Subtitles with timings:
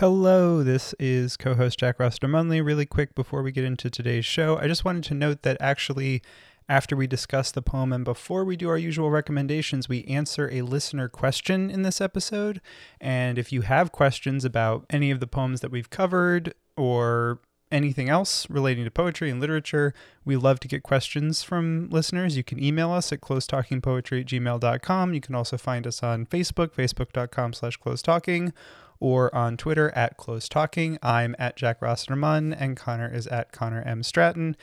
[0.00, 2.64] Hello, this is co host Jack Rossiter Munley.
[2.64, 6.22] Really quick before we get into today's show, I just wanted to note that actually,
[6.70, 10.62] after we discuss the poem and before we do our usual recommendations, we answer a
[10.62, 12.62] listener question in this episode.
[12.98, 17.40] And if you have questions about any of the poems that we've covered or
[17.70, 19.92] anything else relating to poetry and literature,
[20.24, 22.38] we love to get questions from listeners.
[22.38, 25.12] You can email us at closetalkingpoetry at gmail.com.
[25.12, 28.52] You can also find us on Facebook, facebook.com slash closetalking,
[29.00, 30.98] or on Twitter at closetalking.
[31.02, 34.02] I'm at Jack Rossiter Munn, and Connor is at Connor M.
[34.02, 34.56] Stratton.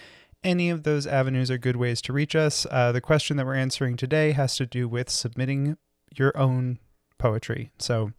[0.43, 2.65] Any of those avenues are good ways to reach us.
[2.69, 5.77] Uh, the question that we're answering today has to do with submitting
[6.15, 6.79] your own
[7.17, 7.71] poetry.
[7.79, 8.11] So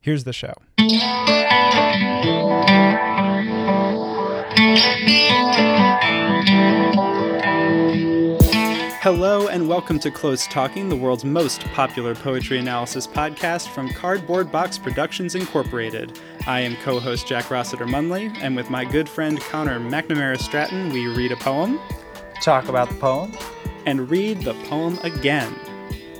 [0.00, 0.54] here's the show.
[9.02, 14.52] Hello, and welcome to Close Talking, the world's most popular poetry analysis podcast from Cardboard
[14.52, 16.20] Box Productions Incorporated.
[16.46, 20.90] I am co host Jack Rossiter Munley, and with my good friend Connor McNamara Stratton,
[20.92, 21.80] we read a poem,
[22.44, 23.36] talk about the poem,
[23.86, 25.52] and read the poem again.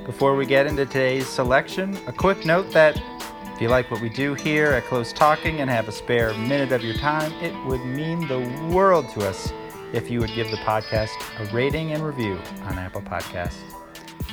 [0.05, 3.01] Before we get into today's selection, a quick note that
[3.55, 6.73] if you like what we do here at Close Talking and have a spare minute
[6.73, 8.41] of your time, it would mean the
[8.75, 9.53] world to us
[9.93, 13.61] if you would give the podcast a rating and review on Apple Podcasts.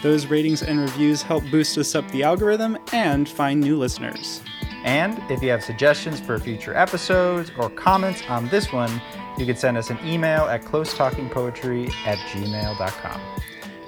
[0.02, 4.42] Those ratings and reviews help boost us up the algorithm and find new listeners.
[4.86, 9.02] And if you have suggestions for future episodes or comments on this one,
[9.38, 13.22] you can send us an email at closetalkingpoetry at gmail.com.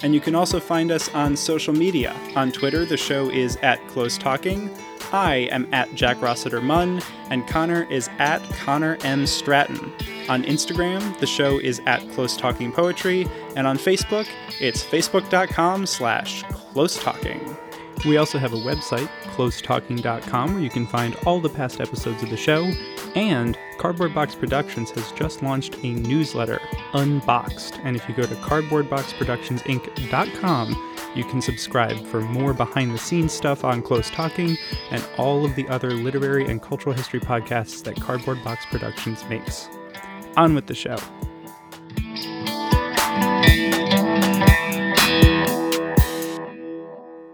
[0.02, 2.16] And you can also find us on social media.
[2.34, 4.70] On Twitter, the show is at Close Talking.
[5.12, 9.26] I am at Jack Rossiter Munn, and Connor is at Connor M.
[9.26, 9.92] Stratton.
[10.28, 14.26] On Instagram, the show is at Close Talking Poetry, and on Facebook,
[14.60, 17.56] it's facebook.com slash close talking.
[18.04, 22.30] We also have a website, closetalking.com, where you can find all the past episodes of
[22.30, 22.70] the show,
[23.14, 26.60] and Cardboard Box Productions has just launched a newsletter,
[26.94, 27.80] Unboxed.
[27.84, 33.64] And if you go to cardboardboxproductionsinc.com, you can subscribe for more behind the scenes stuff
[33.64, 34.56] on Close Talking
[34.90, 39.68] and all of the other literary and cultural history podcasts that Cardboard Box Productions makes.
[40.36, 40.96] On with the show.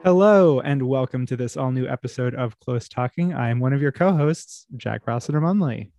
[0.04, 3.34] Hello, and welcome to this all new episode of Close Talking.
[3.34, 5.90] I am one of your co hosts, Jack Rossiter Munley.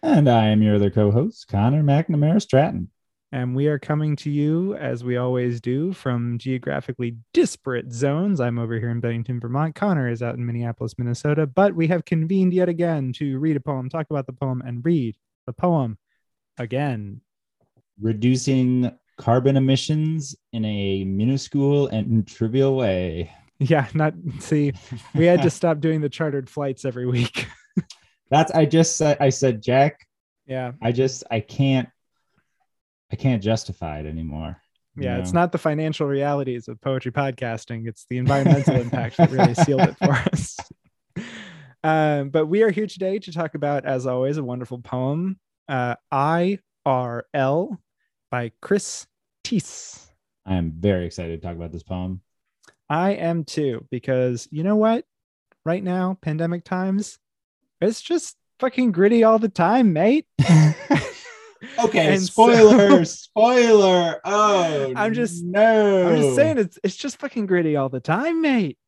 [0.00, 2.88] And I am your other co host, Connor McNamara Stratton.
[3.32, 8.40] And we are coming to you, as we always do, from geographically disparate zones.
[8.40, 9.74] I'm over here in Bennington, Vermont.
[9.74, 11.44] Connor is out in Minneapolis, Minnesota.
[11.44, 14.84] But we have convened yet again to read a poem, talk about the poem, and
[14.84, 15.16] read
[15.46, 15.98] the poem
[16.58, 17.22] again.
[18.00, 23.32] Reducing carbon emissions in a minuscule and trivial way.
[23.58, 24.72] Yeah, not see,
[25.14, 27.46] we had to stop doing the chartered flights every week.
[28.30, 30.06] That's I just said I said, Jack.
[30.46, 30.72] Yeah.
[30.82, 31.88] I just I can't
[33.12, 34.56] I can't justify it anymore.
[34.96, 35.20] Yeah, know?
[35.20, 39.82] it's not the financial realities of poetry podcasting, it's the environmental impact that really sealed
[39.82, 40.56] it for us.
[41.84, 45.96] Um, but we are here today to talk about, as always, a wonderful poem uh,
[46.12, 47.76] IRL
[48.32, 49.06] by Chris
[49.44, 50.08] Tse.
[50.46, 52.22] I am very excited to talk about this poem.
[52.88, 55.04] I am too, because you know what?
[55.64, 57.18] Right now, pandemic times,
[57.80, 60.26] it's just fucking gritty all the time, mate.
[61.78, 64.18] okay, and spoiler, so, spoiler.
[64.24, 66.08] Oh, I'm just no.
[66.08, 68.78] I'm just saying it's it's just fucking gritty all the time, mate.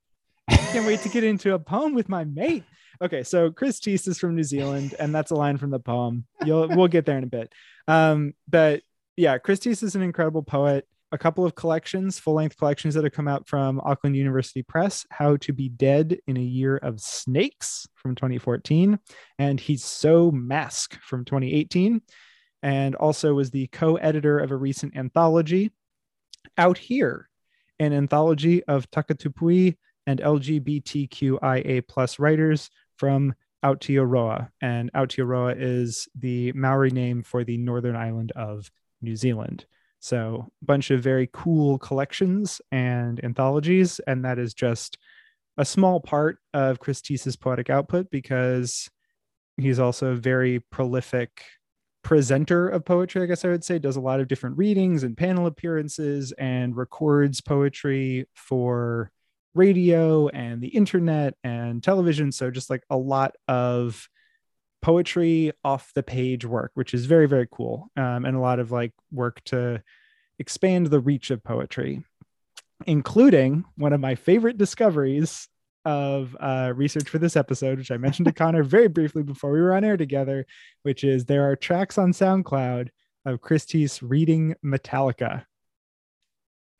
[0.48, 2.64] I can't wait to get into a poem with my mate.
[3.02, 6.24] Okay, so Chris Tse is from New Zealand, and that's a line from the poem.
[6.44, 7.52] You'll we'll get there in a bit.
[7.86, 8.82] Um, but
[9.16, 10.86] yeah, Chris Tse is an incredible poet.
[11.12, 15.06] A couple of collections, full length collections that have come out from Auckland University Press
[15.10, 18.98] How to Be Dead in a Year of Snakes from 2014,
[19.38, 22.02] and He's So MASC from 2018,
[22.64, 25.70] and also was the co editor of a recent anthology,
[26.58, 27.28] Out Here,
[27.78, 29.76] an anthology of Takatāpui
[30.06, 34.48] and LGBTQIA plus writers from Aotearoa.
[34.60, 38.70] And Aotearoa is the Maori name for the northern island of
[39.04, 39.66] New Zealand.
[40.00, 44.00] So, a bunch of very cool collections and anthologies.
[44.06, 44.98] And that is just
[45.56, 48.90] a small part of Chris Tse's poetic output because
[49.56, 51.42] he's also a very prolific
[52.02, 55.16] presenter of poetry, I guess I would say, does a lot of different readings and
[55.16, 59.10] panel appearances and records poetry for
[59.54, 62.30] radio and the internet and television.
[62.30, 64.08] So just like a lot of
[64.84, 67.90] poetry off the page work, which is very, very cool.
[67.96, 69.82] Um, and a lot of like work to
[70.38, 72.04] expand the reach of poetry,
[72.86, 75.48] including one of my favorite discoveries
[75.86, 79.62] of uh, research for this episode, which I mentioned to Connor very briefly before we
[79.62, 80.44] were on air together,
[80.82, 82.90] which is there are tracks on SoundCloud
[83.24, 85.46] of Chris Tse reading Metallica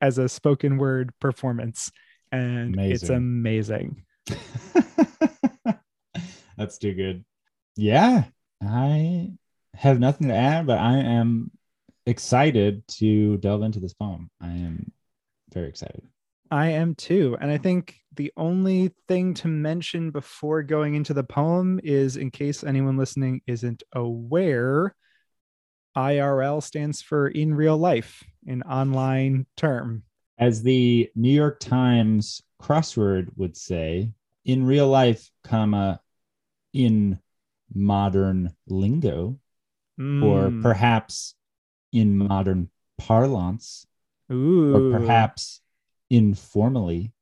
[0.03, 1.91] as a spoken word performance.
[2.31, 4.05] And it's amazing.
[6.59, 7.25] That's too good.
[7.77, 8.25] Yeah,
[8.63, 9.33] I
[9.75, 11.51] have nothing to add, but I am
[12.07, 14.31] excited to delve into this poem.
[14.41, 14.93] I am
[15.53, 16.03] very excited.
[16.51, 17.37] I am too.
[17.41, 22.31] And I think the only thing to mention before going into the poem is in
[22.31, 24.95] case anyone listening isn't aware,
[25.97, 30.05] IRL stands for in real life, an online term.
[30.39, 34.11] As the New York Times crossword would say,
[34.45, 36.01] in real life, comma,
[36.73, 37.19] in
[37.73, 39.39] modern lingo,
[39.99, 40.25] mm.
[40.25, 40.63] or hmm.
[40.63, 41.35] perhaps
[41.93, 43.87] in modern parlance,
[44.33, 44.75] Ooh.
[44.75, 45.61] or perhaps
[46.11, 47.13] informally,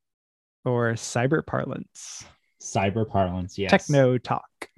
[0.65, 2.25] or cyber parlance.
[2.61, 3.71] Cyber parlance, yes.
[3.71, 4.69] Techno talk.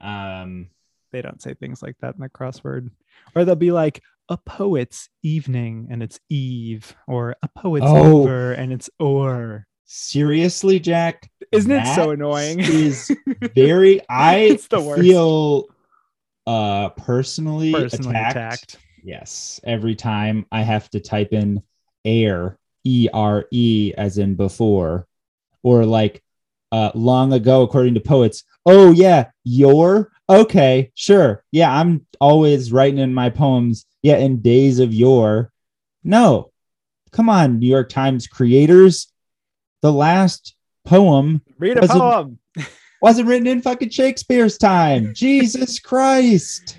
[0.00, 0.70] Um,
[1.12, 2.90] they don't say things like that in the crossword,
[3.34, 8.22] or they'll be like a poet's evening and it's eve, or a poet's oh.
[8.22, 9.66] over and it's or.
[9.90, 11.30] Seriously, Jack?
[11.50, 12.60] Isn't it so annoying?
[12.60, 13.10] Is
[13.54, 14.02] very.
[14.10, 15.64] I feel
[16.46, 18.36] uh personally, personally attacked.
[18.36, 18.78] attacked.
[19.02, 21.62] Yes, every time I have to type in
[22.04, 25.06] air, E R E, as in before,
[25.62, 26.22] or like
[26.70, 28.44] uh, long ago, according to poets.
[28.66, 31.74] Oh yeah, your okay, sure, yeah.
[31.74, 33.86] I'm always writing in my poems.
[34.02, 35.50] Yeah, in days of yore.
[36.04, 36.50] No,
[37.10, 39.10] come on, New York Times creators.
[39.82, 40.54] The last
[40.84, 41.42] poem.
[41.58, 42.38] Read a wasn't, poem.
[43.00, 45.12] wasn't written in fucking Shakespeare's time.
[45.14, 46.78] Jesus Christ.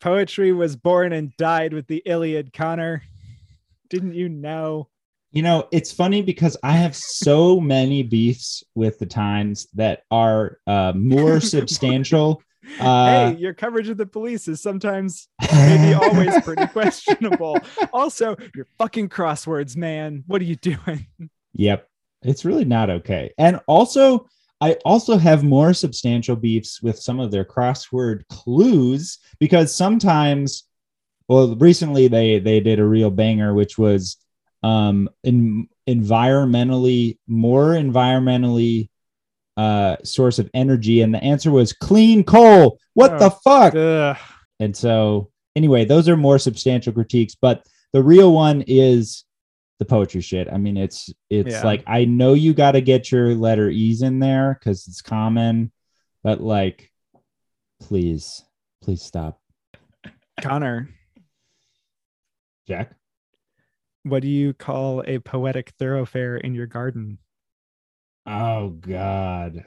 [0.00, 3.02] Poetry was born and died with the Iliad, Connor.
[3.88, 4.88] Didn't you know?
[5.32, 10.58] You know, it's funny because I have so many beefs with the Times that are
[10.66, 12.42] uh, more substantial.
[12.78, 17.58] Uh, hey, your coverage of the police is sometimes, maybe always pretty questionable.
[17.92, 20.24] Also, your fucking crosswords, man.
[20.26, 21.06] What are you doing?
[21.54, 21.88] Yep.
[22.24, 23.32] It's really not okay.
[23.38, 24.26] And also,
[24.60, 30.64] I also have more substantial beefs with some of their crossword clues because sometimes,
[31.28, 34.16] well, recently they they did a real banger, which was
[34.62, 38.88] um in environmentally more environmentally
[39.56, 42.78] uh source of energy, and the answer was clean coal.
[42.94, 43.74] What oh, the fuck?
[43.74, 44.16] Ugh.
[44.60, 49.24] And so, anyway, those are more substantial critiques, but the real one is
[49.84, 50.48] the poetry shit.
[50.50, 51.64] I mean, it's it's yeah.
[51.64, 55.70] like I know you got to get your letter E's in there because it's common,
[56.22, 56.90] but like,
[57.80, 58.42] please,
[58.82, 59.40] please stop.
[60.40, 60.88] Connor,
[62.66, 62.94] Jack,
[64.02, 67.18] what do you call a poetic thoroughfare in your garden?
[68.26, 69.66] Oh God.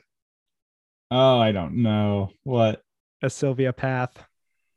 [1.10, 2.82] Oh, I don't know what.
[3.22, 4.18] A Sylvia path.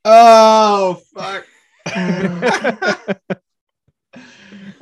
[0.04, 1.46] Oh fuck.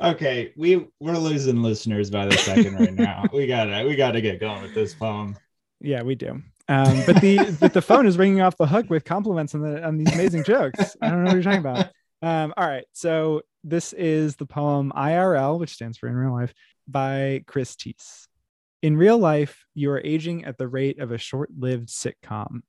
[0.01, 3.25] okay, we we're losing listeners by the second right now.
[3.33, 5.37] we gotta we gotta get going with this poem.
[5.81, 6.41] Yeah, we do.
[6.67, 9.83] Um, but the but the phone is ringing off the hook with compliments on the
[9.83, 10.95] on these amazing jokes.
[11.01, 11.89] I don't know what you're talking about.
[12.21, 16.53] Um, all right, so this is the poem IRL, which stands for in real life,
[16.87, 18.27] by Chris Tse.
[18.81, 22.61] In real life, you are aging at the rate of a short-lived sitcom,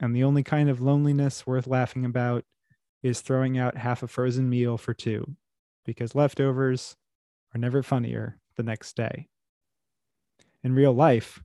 [0.00, 2.44] and the only kind of loneliness worth laughing about
[3.02, 5.36] is throwing out half a frozen meal for two
[5.84, 6.96] because leftovers
[7.54, 9.28] are never funnier the next day.
[10.62, 11.42] In real life,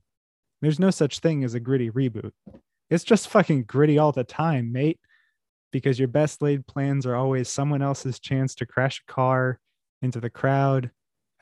[0.60, 2.32] there's no such thing as a gritty reboot.
[2.88, 4.98] It's just fucking gritty all the time, mate,
[5.72, 9.60] because your best laid plans are always someone else's chance to crash a car
[10.02, 10.90] into the crowd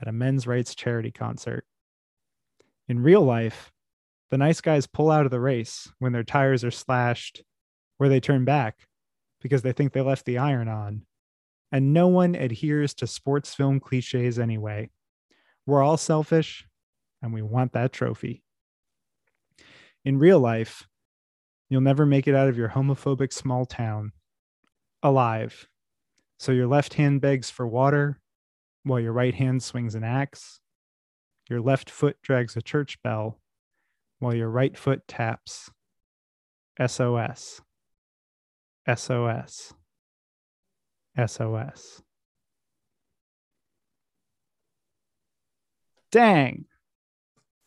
[0.00, 1.64] at a men's rights charity concert.
[2.88, 3.72] In real life,
[4.30, 7.42] the nice guys pull out of the race when their tires are slashed,
[7.96, 8.86] where they turn back
[9.40, 11.02] because they think they left the iron on
[11.70, 14.90] and no one adheres to sports film cliches anyway.
[15.66, 16.66] We're all selfish,
[17.22, 18.42] and we want that trophy.
[20.04, 20.86] In real life,
[21.68, 24.12] you'll never make it out of your homophobic small town
[25.02, 25.68] alive.
[26.38, 28.18] So your left hand begs for water
[28.84, 30.60] while your right hand swings an axe.
[31.50, 33.40] Your left foot drags a church bell
[34.18, 35.70] while your right foot taps
[36.84, 37.60] SOS.
[38.94, 39.74] SOS.
[41.26, 42.02] SOS.
[46.10, 46.64] Dang.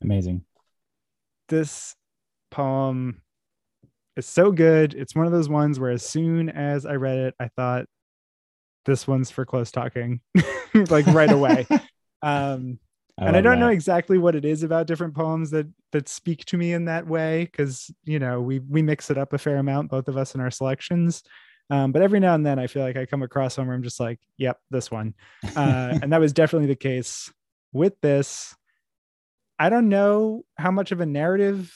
[0.02, 0.44] Amazing.
[1.50, 1.96] This
[2.50, 3.22] poem
[4.16, 4.94] is so good.
[4.94, 7.86] It's one of those ones where as soon as I read it, I thought
[8.86, 10.22] this one's for close talking,
[10.74, 11.68] like right away.
[12.22, 12.80] um,
[13.18, 16.58] and I don't know exactly what it is about different poems that that speak to
[16.58, 19.92] me in that way because you know we we mix it up a fair amount,
[19.92, 21.22] both of us in our selections.
[21.70, 23.84] Um, but every now and then, I feel like I come across one where I'm
[23.84, 25.14] just like, "Yep, this one,"
[25.56, 27.32] uh, and that was definitely the case
[27.72, 28.56] with this.
[29.58, 31.74] I don't know how much of a narrative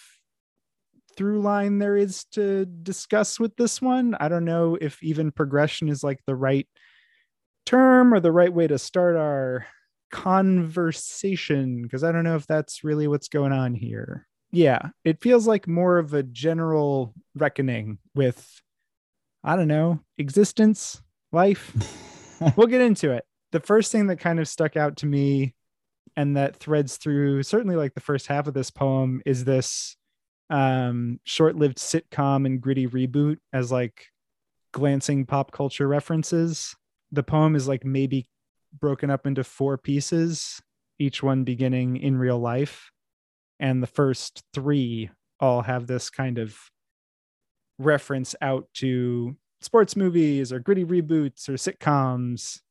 [1.15, 4.15] through line there is to discuss with this one.
[4.19, 6.67] I don't know if even progression is like the right
[7.65, 9.65] term or the right way to start our
[10.11, 14.27] conversation because I don't know if that's really what's going on here.
[14.51, 18.61] Yeah, it feels like more of a general reckoning with,
[19.45, 21.71] I don't know, existence, life.
[22.57, 23.23] we'll get into it.
[23.51, 25.53] The first thing that kind of stuck out to me
[26.15, 29.97] and that threads through certainly like the first half of this poem is this
[30.49, 34.07] um short-lived sitcom and gritty reboot as like
[34.71, 36.75] glancing pop culture references
[37.11, 38.27] the poem is like maybe
[38.79, 40.61] broken up into four pieces
[40.99, 42.91] each one beginning in real life
[43.59, 45.09] and the first three
[45.39, 46.55] all have this kind of
[47.77, 52.61] reference out to sports movies or gritty reboots or sitcoms.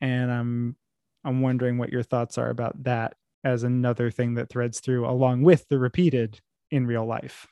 [0.00, 0.76] And i'm
[1.24, 5.42] i'm wondering what your thoughts are about that as another thing that threads through along
[5.42, 6.40] with the repeated
[6.70, 7.46] in real life.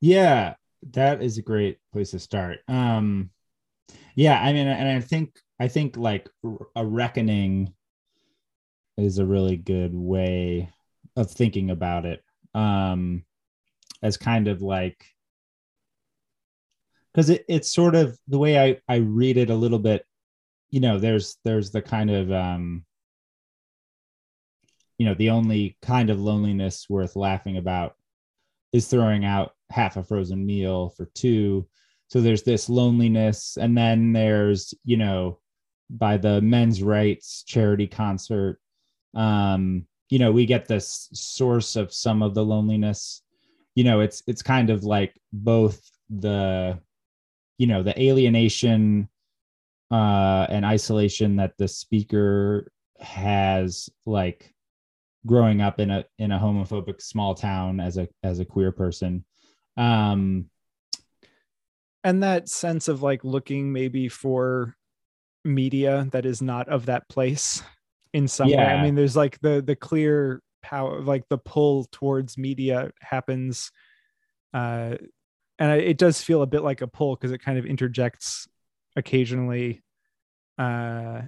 [0.00, 0.54] Yeah
[0.92, 2.60] that is a great place to start.
[2.68, 3.30] Um
[4.14, 6.28] yeah i mean and i think i think like
[6.74, 7.72] a reckoning
[8.96, 10.70] is a really good way
[11.16, 12.22] of thinking about it.
[12.54, 13.24] Um
[14.02, 15.04] as kind of like
[17.12, 20.04] because it, it's sort of the way i i read it a little bit
[20.70, 22.84] you know there's there's the kind of um
[24.98, 27.96] you know the only kind of loneliness worth laughing about
[28.72, 31.66] is throwing out half a frozen meal for two.
[32.08, 35.38] So there's this loneliness and then there's you know
[35.88, 38.60] by the men's rights charity concert
[39.14, 43.22] um you know we get this source of some of the loneliness
[43.74, 46.78] you know it's it's kind of like both the
[47.58, 49.08] you know the alienation
[49.90, 54.54] uh and isolation that the speaker has like
[55.26, 59.24] growing up in a in a homophobic small town as a as a queer person.
[59.76, 60.46] Um
[62.02, 64.74] and that sense of like looking maybe for
[65.44, 67.62] media that is not of that place
[68.12, 68.56] in some way.
[68.56, 73.70] I mean there's like the the clear power like the pull towards media happens
[74.54, 74.96] uh
[75.58, 78.48] and I, it does feel a bit like a pull because it kind of interjects
[78.96, 79.82] occasionally
[80.58, 81.22] uh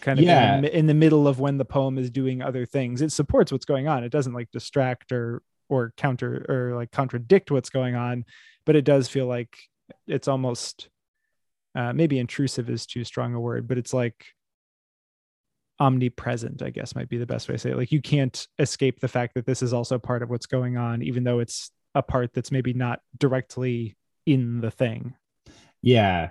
[0.00, 0.58] kind of Yeah.
[0.58, 3.64] in, in the middle of when the poem is doing other things it supports what's
[3.64, 8.24] going on it doesn't like distract or or counter or like contradict what's going on
[8.66, 9.56] but it does feel like
[10.06, 10.88] it's almost
[11.74, 14.26] uh, maybe intrusive is too strong a word but it's like
[15.80, 19.00] omnipresent i guess might be the best way to say it like you can't escape
[19.00, 22.02] the fact that this is also part of what's going on even though it's a
[22.02, 25.14] part that's maybe not directly in the thing
[25.82, 26.30] Yeah.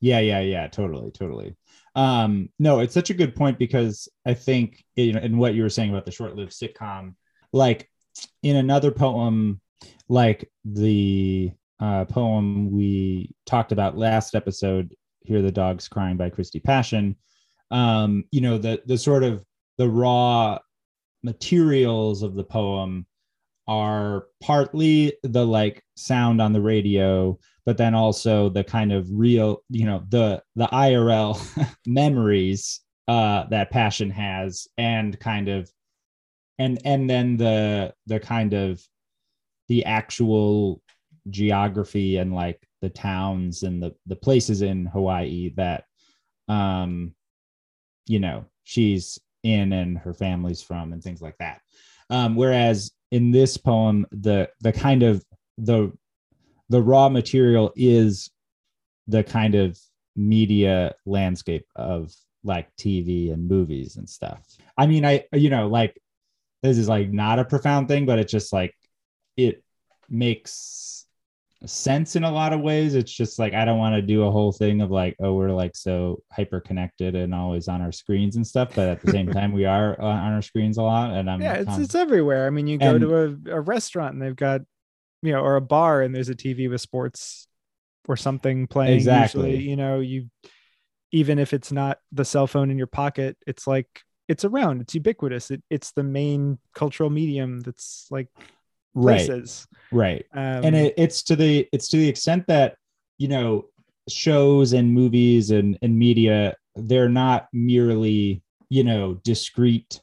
[0.00, 1.56] Yeah, yeah, yeah, totally, totally.
[1.96, 5.62] Um, no, it's such a good point because I think you know, and what you
[5.62, 7.14] were saying about the short-lived sitcom,
[7.52, 7.90] like
[8.44, 9.60] in another poem,
[10.08, 16.60] like the uh, poem we talked about last episode, "Hear the Dogs Crying" by Christy
[16.60, 17.16] Passion.
[17.70, 19.44] Um, you know, the the sort of
[19.76, 20.58] the raw
[21.22, 23.06] materials of the poem
[23.66, 29.62] are partly the like sound on the radio but then also the kind of real
[29.68, 31.38] you know the the irl
[31.86, 35.70] memories uh that passion has and kind of
[36.58, 38.82] and and then the the kind of
[39.68, 40.80] the actual
[41.28, 45.84] geography and like the towns and the the places in hawaii that
[46.48, 47.12] um
[48.08, 51.60] you know she's in and her family's from and things like that
[52.10, 55.24] um whereas in this poem the the kind of
[55.58, 55.92] the
[56.68, 58.30] the raw material is
[59.06, 59.78] the kind of
[60.16, 62.12] media landscape of
[62.44, 64.40] like TV and movies and stuff.
[64.76, 65.98] I mean, I you know, like
[66.62, 68.74] this is like not a profound thing, but it's just like
[69.36, 69.62] it
[70.08, 70.97] makes
[71.66, 72.94] sense in a lot of ways.
[72.94, 75.50] It's just like I don't want to do a whole thing of like, oh, we're
[75.50, 79.28] like so hyper connected and always on our screens and stuff, but at the same
[79.32, 81.10] time, we are on on our screens a lot.
[81.12, 83.60] And I'm yeah it's, um, it's everywhere i mean you go and- to a, a
[83.60, 84.60] restaurant and they've got
[85.22, 87.48] you know or a bar and there's a tv with sports
[88.06, 89.50] or something playing Exactly.
[89.50, 90.30] usually you know you
[91.10, 93.88] even if it's not the cell phone in your pocket it's like
[94.28, 98.28] it's around it's ubiquitous it, it's the main cultural medium that's like
[99.02, 100.26] places right.
[100.34, 102.76] um, and it, it's to the it's to the extent that
[103.18, 103.64] you know
[104.08, 110.00] shows and movies and, and media, they're not merely, you know, discrete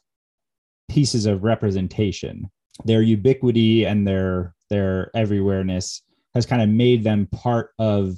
[0.88, 2.50] pieces of representation.
[2.84, 6.02] Their ubiquity and their their everywhereness
[6.34, 8.16] has kind of made them part of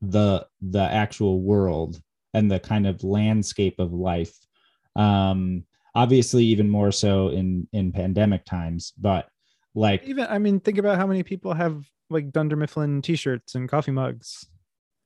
[0.00, 2.00] the the actual world
[2.34, 4.34] and the kind of landscape of life.
[4.96, 5.64] Um,
[5.94, 9.28] obviously, even more so in in pandemic times, but
[9.78, 13.68] like Even I mean, think about how many people have like Dunder Mifflin t-shirts and
[13.68, 14.46] coffee mugs.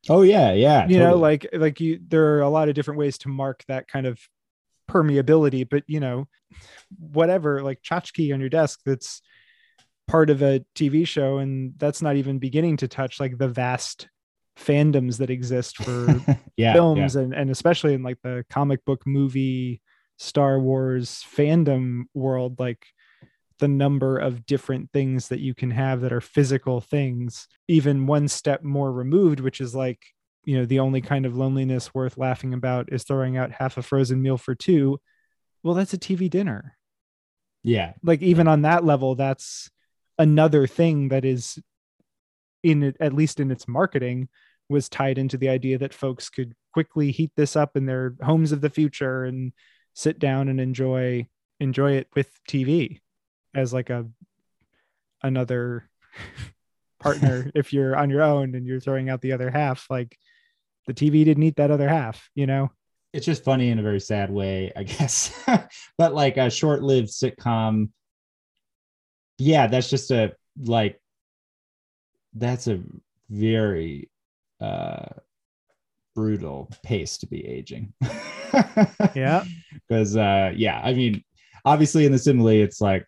[0.08, 3.18] oh yeah, yeah, you know, like like you there are a lot of different ways
[3.18, 4.18] to mark that kind of
[4.90, 6.26] permeability, but you know,
[6.98, 9.22] whatever, like tchotchke on your desk that's
[10.08, 14.08] part of a TV show, and that's not even beginning to touch like the vast
[14.58, 16.20] fandoms that exist for
[16.56, 19.80] yeah, films and and especially in like the comic book movie
[20.18, 22.86] Star Wars fandom world like
[23.62, 28.28] the number of different things that you can have that are physical things even one
[28.28, 30.00] step more removed which is like
[30.45, 33.83] you know the only kind of loneliness worth laughing about is throwing out half a
[33.83, 35.00] frozen meal for two.
[35.62, 36.76] Well that's a TV dinner.
[37.62, 39.71] Yeah, like even on that level that's
[40.19, 41.59] another thing that is
[42.62, 44.28] in it at least in its marketing
[44.69, 48.52] was tied into the idea that folks could quickly heat this up in their homes
[48.52, 49.52] of the future and
[49.95, 51.26] sit down and enjoy
[51.61, 53.00] enjoy it with TV
[53.54, 54.06] as like a
[55.23, 55.88] another
[57.00, 60.16] partner if you're on your own and you're throwing out the other half like
[60.87, 62.71] the TV didn't eat that other half you know
[63.12, 65.38] it's just funny in a very sad way, I guess.
[65.99, 67.90] but like a short-lived sitcom,
[69.38, 71.00] yeah, that's just a like
[72.35, 72.80] that's a
[73.28, 74.11] very
[74.61, 75.06] uh
[76.14, 77.92] brutal pace to be aging.
[79.14, 79.44] Yeah.
[79.88, 81.25] Because uh yeah, I mean,
[81.64, 83.06] obviously in the simile, it's like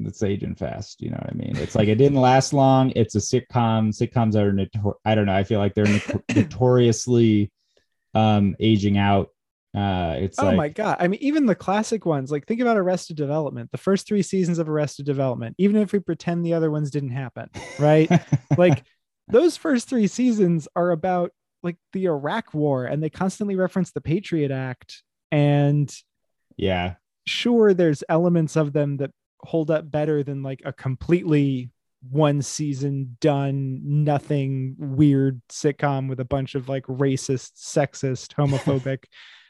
[0.00, 1.56] it's aging fast, you know what I mean?
[1.56, 2.92] It's like it didn't last long.
[2.94, 3.90] It's a sitcom.
[3.90, 7.50] Sitcoms are notor- I don't know, I feel like they're notor- notoriously
[8.14, 9.28] um aging out.
[9.76, 12.78] Uh it's oh like my god i mean even the classic ones like think about
[12.78, 16.70] arrested development the first three seasons of arrested development even if we pretend the other
[16.70, 18.10] ones didn't happen right
[18.56, 18.82] like
[19.28, 24.00] those first three seasons are about like the iraq war and they constantly reference the
[24.00, 25.94] patriot act and
[26.56, 26.94] yeah.
[27.26, 31.70] sure there's elements of them that hold up better than like a completely
[32.10, 39.04] one season done nothing weird sitcom with a bunch of like racist sexist homophobic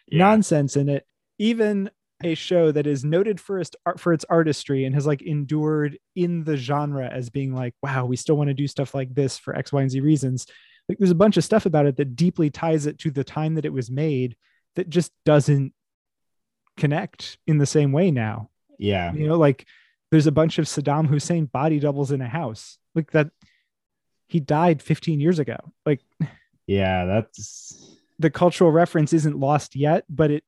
[0.08, 0.18] Yeah.
[0.18, 1.06] nonsense in it.
[1.38, 1.90] Even
[2.24, 5.98] a show that is noted for its art for its artistry and has like endured
[6.16, 9.38] in the genre as being like wow we still want to do stuff like this
[9.38, 10.46] for x y and z reasons.
[10.88, 13.54] Like there's a bunch of stuff about it that deeply ties it to the time
[13.56, 14.36] that it was made
[14.74, 15.72] that just doesn't
[16.76, 18.48] connect in the same way now
[18.78, 19.12] Yeah.
[19.12, 19.66] you know like
[20.10, 23.30] there's a bunch of saddam hussein body doubles in a house like that
[24.28, 26.00] he died 15 years ago like
[26.66, 27.06] Yeah.
[27.06, 30.44] That's the cultural reference isn't lost yet but it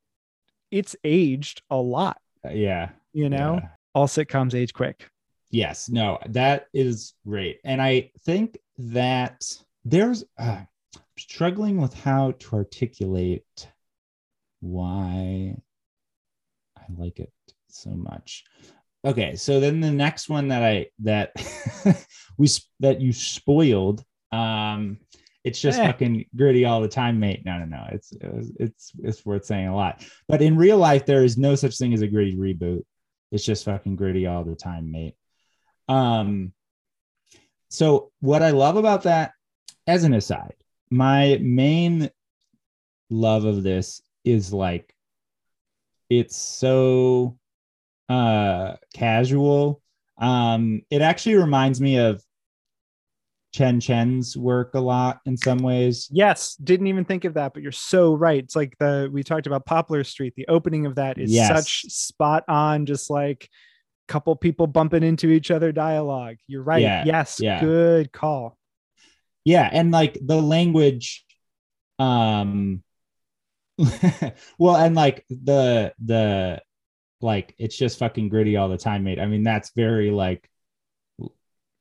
[0.71, 2.91] it's aged a lot yeah.
[3.13, 3.69] you know yeah.
[3.95, 5.11] all sitcoms age quick
[5.51, 7.59] Yes, no, that is great.
[7.65, 9.45] And I think that
[9.85, 10.63] there's uh,
[11.19, 13.69] struggling with how to articulate
[14.61, 15.57] why
[16.79, 17.33] I like it
[17.73, 18.45] so much.
[19.05, 21.33] Okay, so then the next one that I that
[22.39, 22.49] we
[22.81, 24.99] that you spoiled um
[25.43, 25.87] it's just Eh.
[25.87, 27.43] fucking gritty all the time, mate.
[27.47, 27.87] No, no, no.
[27.93, 30.05] It's it's it's it's worth saying a lot.
[30.29, 32.83] But in real life there is no such thing as a gritty reboot.
[33.33, 35.15] It's just fucking gritty all the time, mate.
[35.89, 36.53] Um,
[37.71, 39.33] so what I love about that,
[39.87, 40.55] as an aside,
[40.91, 42.11] my main
[43.09, 44.95] love of this is like
[46.11, 47.39] it's so
[48.11, 49.81] uh casual.
[50.19, 52.23] Um, it actually reminds me of
[53.55, 56.09] Chen Chen's work a lot in some ways.
[56.13, 59.47] yes didn't even think of that but you're so right it's like the we talked
[59.49, 61.49] about poplar street the opening of that is Yes.
[61.49, 63.49] such spot on just like
[64.07, 67.61] couple people bumping into each other dialogue you're right Yeah, yes yeah.
[67.61, 68.57] good call
[69.45, 71.25] yeah and like the language
[71.99, 72.85] um
[74.59, 76.63] well and like the the
[77.23, 79.19] like it's just fucking gritty all the time mate.
[79.19, 80.49] I mean that's very like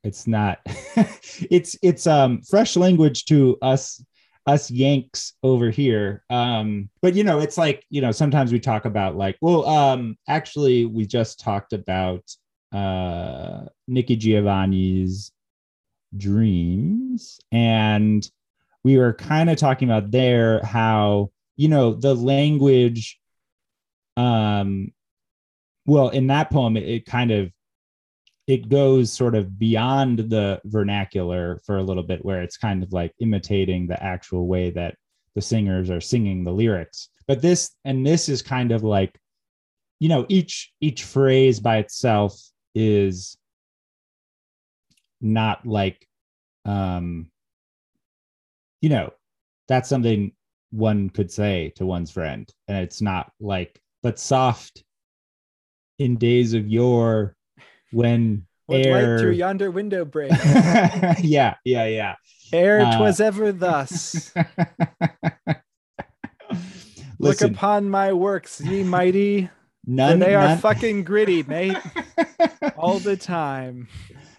[0.04, 4.04] it's not it's it's um fresh language to us
[4.46, 6.24] us yanks over here.
[6.30, 10.18] Um but you know it's like you know sometimes we talk about like well um
[10.28, 12.24] actually we just talked about
[12.72, 15.32] uh nikki giovanni's
[16.16, 18.30] dreams and
[18.84, 23.20] we were kind of talking about there how you know the language
[24.18, 24.92] um
[25.90, 27.52] well in that poem it, it kind of
[28.50, 32.92] it goes sort of beyond the vernacular for a little bit where it's kind of
[32.92, 34.96] like imitating the actual way that
[35.36, 37.10] the singers are singing the lyrics.
[37.28, 39.20] But this and this is kind of like
[40.00, 42.42] you know each each phrase by itself
[42.74, 43.38] is
[45.22, 46.08] not like
[46.66, 47.30] um
[48.82, 49.14] you know
[49.68, 50.32] that's something
[50.72, 52.52] one could say to one's friend.
[52.68, 54.84] And it's not like but soft
[56.00, 57.36] in days of yore
[57.92, 60.32] when What air light through yonder window break?
[61.22, 62.16] yeah yeah yeah
[62.52, 64.34] Ere Uh, 'twas ever thus.
[67.20, 69.50] Look upon my works, ye mighty,
[69.86, 71.76] none, they are none, fucking gritty, mate,
[72.78, 73.90] all the time.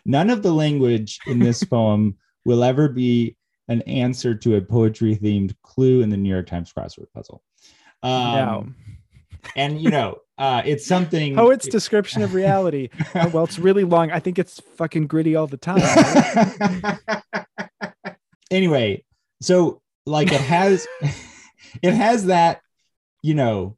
[0.07, 3.37] none of the language in this poem will ever be
[3.69, 7.43] an answer to a poetry themed clue in the New York Times crossword puzzle.
[8.03, 8.67] Um, no.
[9.57, 11.39] And you know, uh, it's something.
[11.39, 12.89] Oh, it's description of reality.
[13.15, 14.11] Oh, well, it's really long.
[14.11, 15.83] I think it's fucking gritty all the time.
[18.51, 19.05] anyway,
[19.43, 20.87] so like it has,
[21.83, 22.63] it has that,
[23.23, 23.77] you know,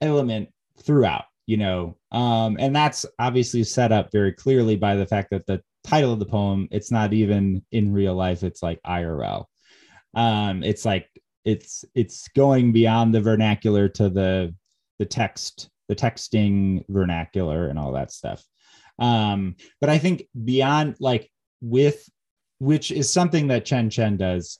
[0.00, 0.50] element
[0.84, 5.46] throughout, you know, um, and that's obviously set up very clearly by the fact that
[5.46, 9.46] the title of the poem, it's not even in real life, it's like IRL.
[10.14, 11.08] Um, it's like
[11.44, 14.54] it's it's going beyond the vernacular to the
[14.98, 18.42] the text, the texting vernacular and all that stuff.
[18.98, 21.30] Um, but I think beyond like
[21.60, 22.08] with
[22.58, 24.58] which is something that Chen Chen does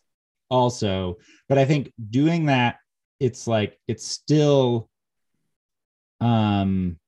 [0.51, 1.16] also.
[1.48, 2.77] But I think doing that,
[3.20, 4.88] it's like it's still
[6.20, 6.98] um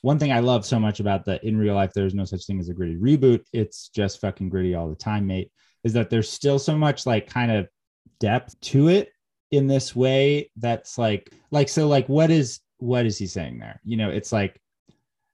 [0.00, 2.58] one thing I love so much about the in real life, there's no such thing
[2.58, 3.44] as a gritty reboot.
[3.52, 5.52] It's just fucking gritty all the time, mate.
[5.84, 7.68] Is that there's still so much like kind of
[8.18, 9.10] depth to it
[9.52, 13.80] in this way that's like like so like what is what is he saying there?
[13.84, 14.60] You know, it's like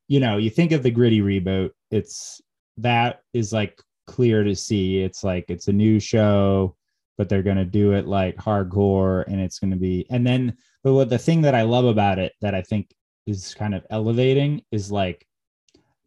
[0.09, 2.41] you know, you think of the gritty reboot, it's
[2.79, 4.99] that is like clear to see.
[4.99, 6.77] It's like it's a new show,
[7.17, 10.57] but they're going to do it like hardcore and it's going to be and then
[10.83, 12.95] but what the thing that I love about it that I think
[13.27, 15.27] is kind of elevating is like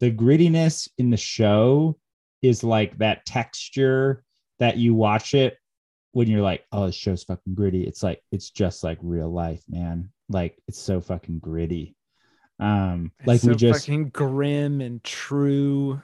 [0.00, 1.96] the grittiness in the show
[2.42, 4.24] is like that texture
[4.58, 5.56] that you watch it
[6.12, 7.84] when you're like, oh, this show's fucking gritty.
[7.84, 10.10] It's like it's just like real life, man.
[10.28, 11.96] Like it's so fucking gritty.
[12.60, 16.00] Um, like It's we so just fucking grim and true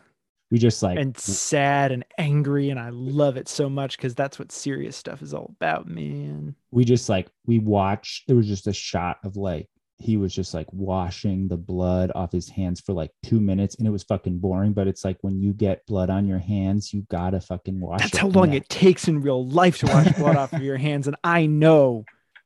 [0.50, 4.38] we just like and sad and angry, and I love it so much because that's
[4.38, 6.54] what serious stuff is all about, man.
[6.70, 9.68] we just like we watched there was just a shot of like
[10.00, 13.86] he was just like washing the blood off his hands for like two minutes and
[13.86, 17.04] it was fucking boring but it's like when you get blood on your hands you
[17.10, 20.36] gotta fucking wash That's how long that- it takes in real life to wash blood
[20.36, 22.04] off of your hands, and I know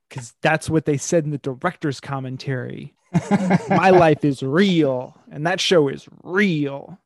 [0.08, 2.94] because that's what they said in the director's commentary.
[3.68, 6.98] My life is real, and that show is real.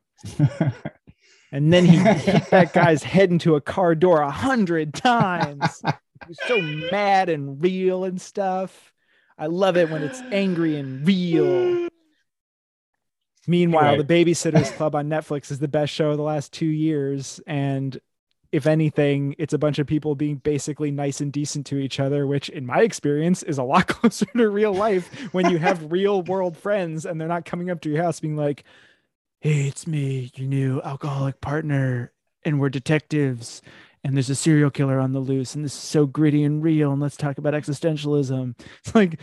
[1.52, 5.80] And then he hit that guy's head into a car door a hundred times.
[5.84, 8.92] He was so mad and real and stuff.
[9.38, 11.88] I love it when it's angry and real.
[13.46, 14.02] Meanwhile, Anyway.
[14.02, 17.40] The Babysitter's Club on Netflix is the best show of the last two years.
[17.46, 17.98] And
[18.50, 22.26] if anything, it's a bunch of people being basically nice and decent to each other,
[22.26, 26.22] which in my experience is a lot closer to real life when you have real
[26.22, 28.64] world friends and they're not coming up to your house being like,
[29.40, 32.12] Hey, it's me, your new alcoholic partner,
[32.44, 33.60] and we're detectives.
[34.06, 36.92] And there's a serial killer on the loose, and this is so gritty and real.
[36.92, 38.54] And let's talk about existentialism.
[38.84, 39.18] It's like,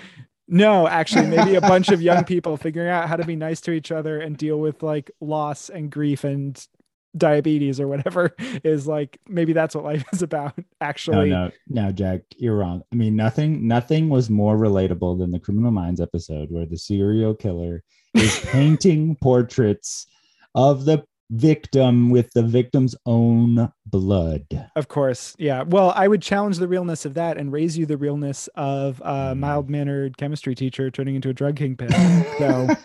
[0.50, 3.72] no, actually, maybe a bunch of young people figuring out how to be nice to
[3.72, 6.67] each other and deal with like loss and grief and
[7.15, 11.52] diabetes or whatever is like maybe that's what life is about actually no no
[11.86, 16.02] no jack you're wrong i mean nothing nothing was more relatable than the criminal minds
[16.02, 17.84] episode where the serial killer
[18.15, 20.08] is painting portraits
[20.56, 24.45] of the victim with the victim's own blood.
[24.75, 25.63] Of course yeah.
[25.63, 29.33] Well i would challenge the realness of that and raise you the realness of a
[29.33, 29.39] Mm.
[29.39, 31.91] mild-mannered chemistry teacher turning into a drug kingpin
[32.38, 32.67] so.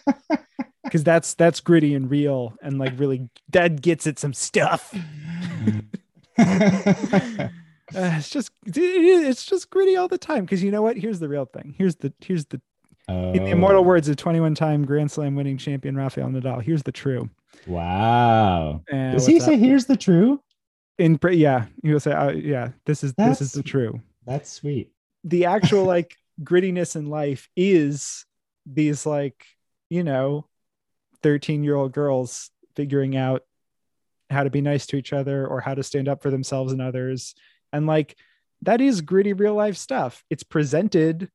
[0.85, 4.95] Because that's that's gritty and real and like really that gets at some stuff.
[7.97, 10.99] Uh, it's just it's just gritty all the time because you know what?
[10.99, 11.75] Here's the real thing.
[11.79, 12.61] Here's the here's the
[13.09, 16.83] in the immortal Oh, words of 21 time grand slam winning champion rafael nadal here's
[16.83, 17.31] the true
[17.67, 18.83] wow.
[18.93, 19.61] Uh, does he say up?
[19.61, 20.41] here's the true
[20.99, 24.01] in yeah he'll say uh, yeah this is this is the true.
[24.27, 24.91] that's sweet.
[25.25, 28.25] The actual like grittiness in life is
[28.67, 29.45] these like
[29.89, 30.47] you know
[31.23, 33.43] 13 year old girls figuring out
[34.31, 36.83] how to be nice to each other or how to stand up for themselves and
[36.83, 37.35] others.
[37.73, 38.17] And like
[38.63, 40.23] that is gritty real life stuff.
[40.31, 41.31] It's presented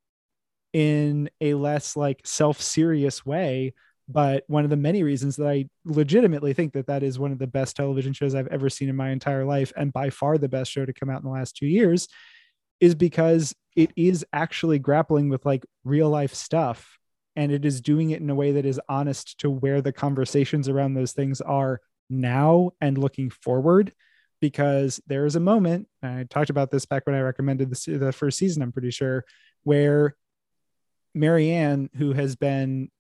[0.74, 3.74] in a less like self-serious way
[4.08, 7.40] but one of the many reasons that I legitimately think that that is one of
[7.40, 10.50] the best television shows I've ever seen in my entire life, and by far the
[10.50, 12.08] best show to come out in the last two years,
[12.80, 16.98] is because it is actually grappling with like real life stuff
[17.36, 20.70] and it is doing it in a way that is honest to where the conversations
[20.70, 23.94] around those things are now and looking forward
[24.42, 28.12] because there is a moment i talked about this back when i recommended the, the
[28.12, 29.24] first season i'm pretty sure
[29.64, 30.16] where
[31.16, 32.92] marianne who has been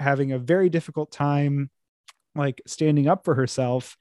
[0.00, 1.70] having a very difficult time
[2.34, 3.96] like standing up for herself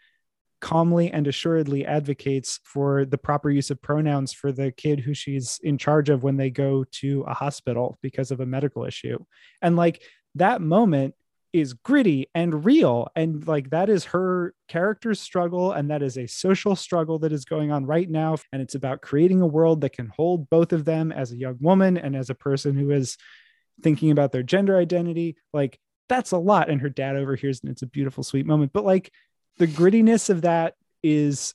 [0.61, 5.59] calmly and assuredly advocates for the proper use of pronouns for the kid who she's
[5.63, 9.17] in charge of when they go to a hospital because of a medical issue.
[9.61, 10.01] And like
[10.35, 11.15] that moment
[11.51, 13.07] is gritty and real.
[13.15, 15.71] And like that is her character's struggle.
[15.71, 18.37] And that is a social struggle that is going on right now.
[18.51, 21.57] And it's about creating a world that can hold both of them as a young
[21.59, 23.17] woman and as a person who is
[23.81, 25.37] thinking about their gender identity.
[25.53, 26.69] Like that's a lot.
[26.69, 28.73] And her dad overhears, and it's a beautiful, sweet moment.
[28.73, 29.13] But like
[29.57, 31.53] the grittiness of that is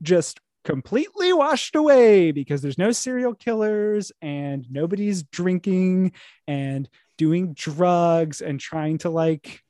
[0.00, 6.12] just completely washed away because there's no serial killers and nobody's drinking
[6.48, 9.62] and doing drugs and trying to like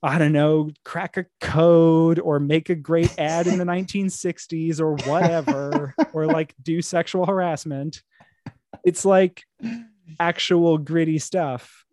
[0.00, 4.94] I don't know, crack a code or make a great ad in the 1960s or
[5.10, 8.04] whatever, or like do sexual harassment.
[8.84, 9.44] It's like
[10.20, 11.84] actual gritty stuff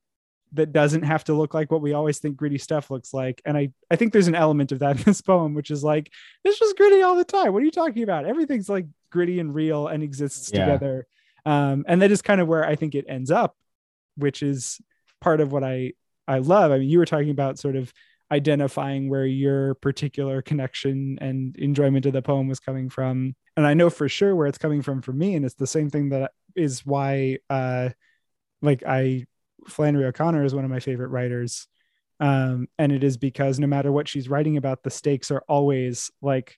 [0.53, 3.41] that doesn't have to look like what we always think gritty stuff looks like.
[3.45, 6.11] And I, I think there's an element of that in this poem, which is like,
[6.43, 7.53] it's just gritty all the time.
[7.53, 8.25] What are you talking about?
[8.25, 10.65] Everything's like gritty and real and exists yeah.
[10.65, 11.07] together.
[11.45, 13.55] Um, and that is kind of where I think it ends up,
[14.17, 14.79] which is
[15.21, 15.93] part of what I,
[16.27, 16.71] I love.
[16.71, 17.93] I mean, you were talking about sort of
[18.31, 23.35] identifying where your particular connection and enjoyment of the poem was coming from.
[23.55, 25.35] And I know for sure where it's coming from for me.
[25.35, 27.89] And it's the same thing that is why, uh,
[28.61, 29.27] like I
[29.67, 31.67] Flannery O'Connor is one of my favorite writers.
[32.19, 36.11] Um, and it is because no matter what she's writing about, the stakes are always
[36.21, 36.57] like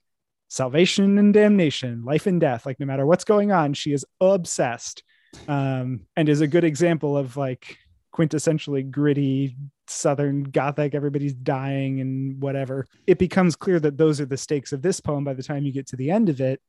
[0.50, 2.65] salvation and damnation, life and death.
[2.65, 5.04] Like no matter what's going on, she is obsessed.
[5.48, 7.78] Um, and is a good example of like
[8.13, 9.56] quintessentially gritty
[9.88, 14.82] southern gothic everybody's dying and whatever it becomes clear that those are the stakes of
[14.82, 16.60] this poem by the time you get to the end of it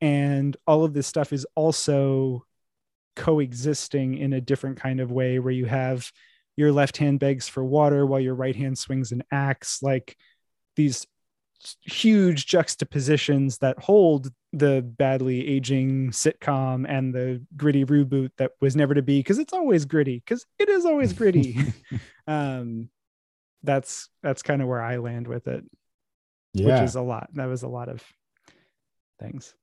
[0.00, 2.44] and all of this stuff is also
[3.16, 6.10] coexisting in a different kind of way where you have
[6.56, 10.16] your left hand begs for water while your right hand swings an axe like
[10.76, 11.06] these
[11.82, 18.94] huge juxtapositions that hold the badly aging sitcom and the gritty reboot that was never
[18.94, 21.56] to be because it's always gritty because it is always gritty
[22.26, 22.88] um
[23.62, 25.64] that's that's kind of where i land with it
[26.52, 26.74] yeah.
[26.74, 28.02] which is a lot that was a lot of
[29.20, 29.54] things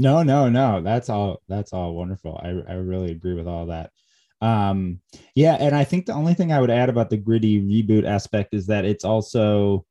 [0.00, 0.82] no, no, no.
[0.82, 1.42] That's all.
[1.48, 2.40] That's all wonderful.
[2.42, 3.90] I I really agree with all that.
[4.40, 5.00] Um,
[5.34, 8.54] yeah, and I think the only thing I would add about the gritty reboot aspect
[8.54, 9.84] is that it's also,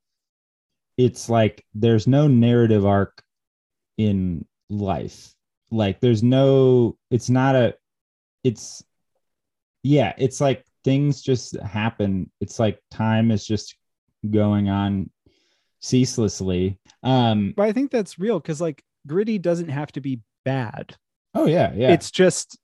[0.97, 3.21] it's like there's no narrative arc
[3.97, 5.33] in life.
[5.71, 6.97] Like there's no.
[7.11, 7.75] It's not a.
[8.43, 8.83] It's,
[9.83, 10.13] yeah.
[10.17, 12.31] It's like things just happen.
[12.41, 13.75] It's like time is just
[14.29, 15.11] going on
[15.79, 16.79] ceaselessly.
[17.03, 20.95] Um, but I think that's real because like gritty doesn't have to be bad.
[21.33, 21.91] Oh yeah, yeah.
[21.91, 22.57] It's just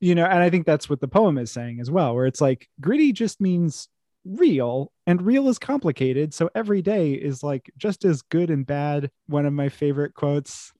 [0.00, 2.40] you know, and I think that's what the poem is saying as well, where it's
[2.40, 3.88] like gritty just means
[4.24, 6.34] real and real is complicated.
[6.34, 9.10] So every day is like just as good and bad.
[9.26, 10.72] One of my favorite quotes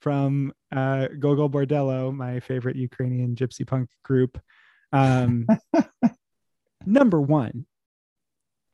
[0.00, 4.38] from uh, Gogol Bordello, my favorite Ukrainian gypsy punk group.
[4.92, 5.46] Um,
[6.86, 7.66] number one,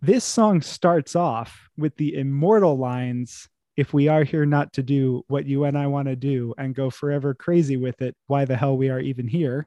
[0.00, 5.24] this song starts off with the immortal lines if we are here not to do
[5.28, 8.56] what you and I want to do and go forever crazy with it, why the
[8.56, 9.66] hell we are even here?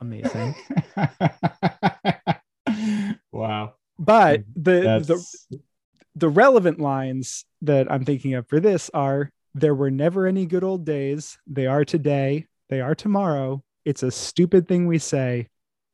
[0.00, 0.54] Amazing.
[3.32, 3.74] wow.
[3.98, 4.62] But mm-hmm.
[4.62, 5.58] the the
[6.14, 10.64] the relevant lines that I'm thinking of for this are there were never any good
[10.64, 11.38] old days.
[11.46, 12.46] They are today.
[12.68, 13.62] They are tomorrow.
[13.84, 15.48] It's a stupid thing we say,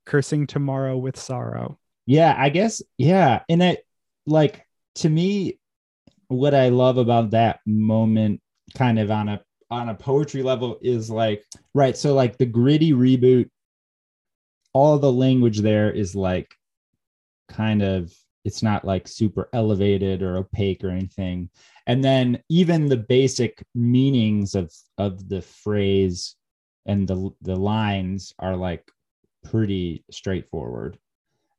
[0.07, 1.79] cursing tomorrow with sorrow.
[2.07, 2.83] Yeah, I guess.
[2.97, 3.43] Yeah.
[3.49, 3.87] And it,
[4.27, 4.65] like,
[4.97, 5.59] to me,
[6.29, 8.41] what I love about that moment,
[8.75, 11.97] kind of on a on a poetry level, is like right.
[11.97, 13.51] So like the gritty reboot,
[14.73, 16.55] all the language there is like
[17.49, 18.13] kind of
[18.45, 21.51] it's not like super elevated or opaque or anything
[21.87, 26.37] and then even the basic meanings of of the phrase
[26.87, 28.91] and the the lines are like
[29.45, 30.99] pretty straightforward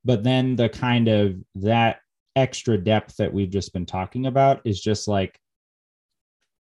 [0.06, 2.00] but then the kind of that
[2.40, 5.40] extra depth that we've just been talking about is just like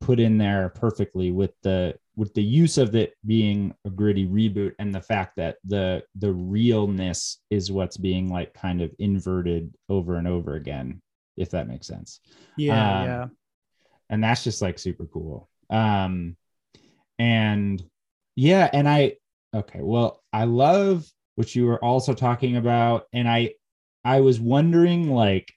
[0.00, 4.72] put in there perfectly with the with the use of it being a gritty reboot
[4.78, 10.16] and the fact that the the realness is what's being like kind of inverted over
[10.16, 11.00] and over again
[11.37, 12.20] if that makes sense
[12.56, 13.26] Yeah, Um, yeah.
[14.11, 16.37] and that's just like super cool um
[17.18, 17.82] and
[18.37, 19.14] yeah and i
[19.54, 21.06] okay well i love
[21.37, 23.54] what you were also talking about and i
[24.04, 25.52] i was wondering like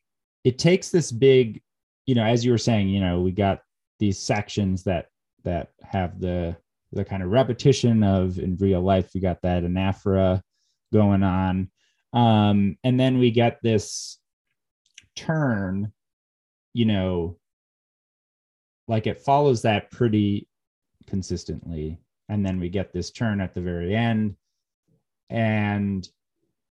[0.45, 1.61] it takes this big
[2.05, 3.61] you know as you were saying you know we got
[3.99, 5.07] these sections that
[5.43, 6.55] that have the
[6.93, 10.41] the kind of repetition of in real life we got that anaphora
[10.93, 11.69] going on.
[12.13, 14.17] Um and then we get this
[15.17, 15.91] turn
[16.73, 17.37] you know
[18.87, 20.47] like it follows that pretty
[21.07, 21.99] consistently.
[22.29, 24.35] And then we get this turn at the very end.
[25.29, 26.07] And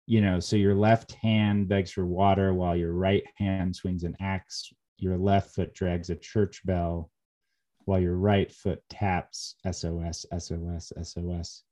[0.06, 4.15] you know so your left hand begs for water while your right hand swings an
[4.20, 4.72] axe.
[4.98, 7.12] Your left foot drags a church bell
[7.86, 11.63] while your right foot taps sos sos sos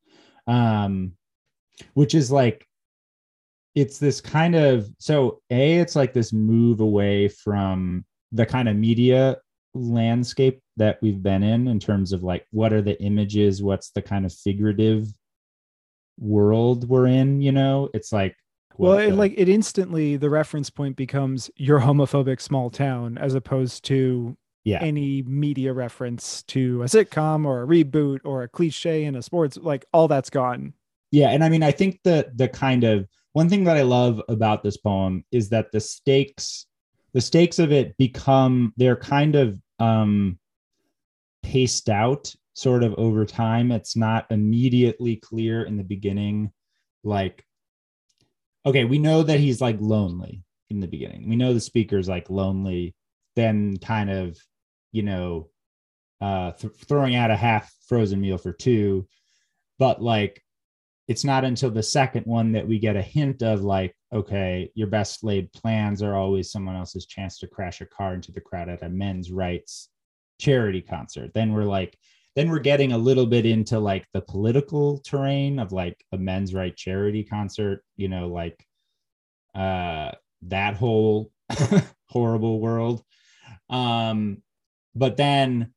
[0.46, 1.13] um
[1.93, 2.67] which is like
[3.76, 8.76] it's this kind of so a it's like this move away from the kind of
[8.76, 9.38] media
[9.74, 13.63] landscape that we've been in in terms of like what are the images?
[13.63, 15.08] What's the kind of figurative
[16.19, 18.36] world we're in you know it's like
[18.78, 23.84] Well, it, like it instantly the reference point becomes your homophobic small town as opposed
[23.86, 29.15] to yeah any media reference to a sitcom or a reboot or a cliche in
[29.15, 30.73] a sports like all that's gone.
[31.12, 34.21] yeah and i mean i think the the kind of one thing that i love
[34.30, 36.65] about this poem is that the stakes
[37.13, 40.39] the stakes of it become they're kind of um
[41.41, 46.52] paced out sort of over time it's not immediately clear in the beginning
[47.04, 47.44] like
[48.66, 51.30] okay we know that he's like lonely in the beginning.
[51.30, 52.96] We know the speaker's like lonely
[53.36, 54.38] then kind of
[54.92, 55.50] you know
[56.22, 59.08] uh th- throwing out a half frozen meal for two.
[59.80, 60.42] But like
[61.08, 64.88] it's not until the second one that we get a hint of like okay your
[64.88, 68.70] best laid plans are always someone else's chance to crash a car into the crowd
[68.70, 69.89] at a men's rights
[70.39, 71.32] charity concert.
[71.34, 71.98] Then we're like
[72.36, 76.54] then we're getting a little bit into like the political terrain of like a men's
[76.54, 78.65] right charity concert you know like
[79.56, 80.12] uh
[80.48, 81.32] that whole
[82.10, 83.04] horrible world.
[83.69, 84.41] Um
[84.96, 85.74] but then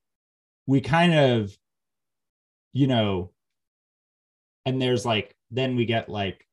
[0.66, 1.56] we kind of
[2.72, 3.32] you know
[4.64, 6.46] and there's like then we get like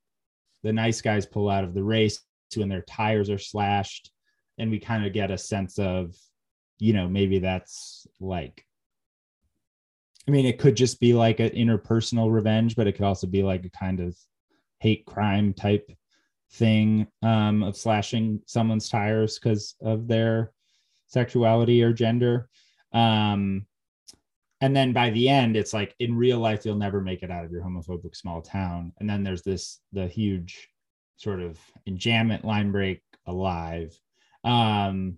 [0.63, 2.21] the nice guys pull out of the race
[2.55, 4.11] when their tires are slashed
[4.59, 6.15] and we kind of get a sense of
[6.77, 8.63] you know maybe that's like
[10.27, 13.43] i mean it could just be like an interpersonal revenge but it could also be
[13.43, 14.15] like a kind of
[14.79, 15.89] hate crime type
[16.53, 20.51] thing um of slashing someone's tires because of their
[21.07, 22.49] sexuality or gender.
[22.91, 23.65] Um
[24.61, 27.45] and then by the end it's like in real life you'll never make it out
[27.45, 28.93] of your homophobic small town.
[28.99, 30.69] And then there's this the huge
[31.17, 33.97] sort of enjambment line break alive.
[34.43, 35.17] Um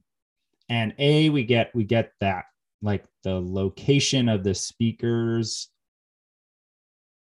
[0.69, 2.45] and a we get we get that
[2.81, 5.69] like the location of the speakers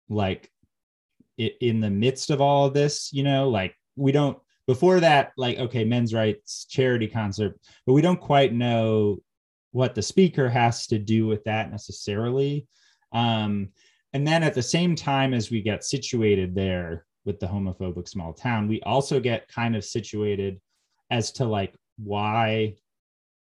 [0.09, 0.50] like
[1.40, 5.33] i- in the midst of all of this you know like we don't before that
[5.37, 9.16] like okay men's rights charity concert but we don't quite know
[9.72, 12.66] what the speaker has to do with that necessarily.
[13.12, 13.70] Um
[14.12, 18.35] and then at the same time as we get situated there with the homophobic small
[18.35, 20.61] town we also get kind of situated
[21.11, 22.74] as to like why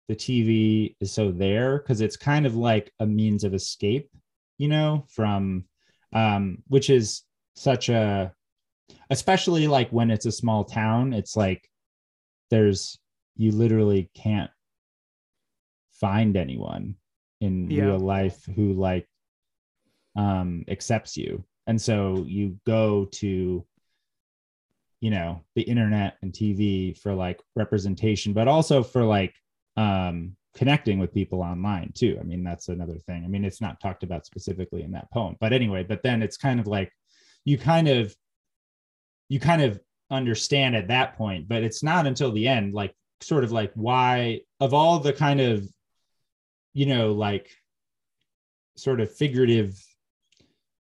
[0.08, 4.10] the tv is so there because it's kind of like a means of escape
[4.58, 5.66] you know from
[6.14, 7.24] um which is
[7.56, 8.32] such a
[9.10, 11.70] especially like when it's a small town it's like
[12.50, 12.98] there's
[13.36, 14.52] you literally can't
[15.92, 16.96] find anyone
[17.42, 17.86] in Yeah.
[17.86, 19.08] real life who like
[20.16, 23.66] um accepts you and so you go to
[25.02, 29.34] you know the internet and tv for like representation but also for like
[29.78, 32.18] um connecting with people online too.
[32.20, 33.24] I mean that's another thing.
[33.24, 36.38] I mean it's not talked about specifically in that poem but anyway but then it's
[36.38, 36.92] kind of like
[37.46, 38.14] you kind of
[39.30, 43.44] you kind of understand at that point but it's not until the end like sort
[43.44, 45.68] of like why of all the kind of
[46.74, 47.50] you know like
[48.78, 49.78] sort of figurative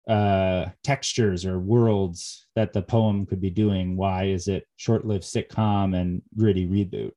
[0.08, 5.96] uh textures or worlds that the poem could be doing why is it short-lived sitcom
[5.96, 7.12] and gritty reboot?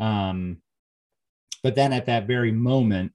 [0.00, 0.58] Um
[1.64, 3.10] but then at that very moment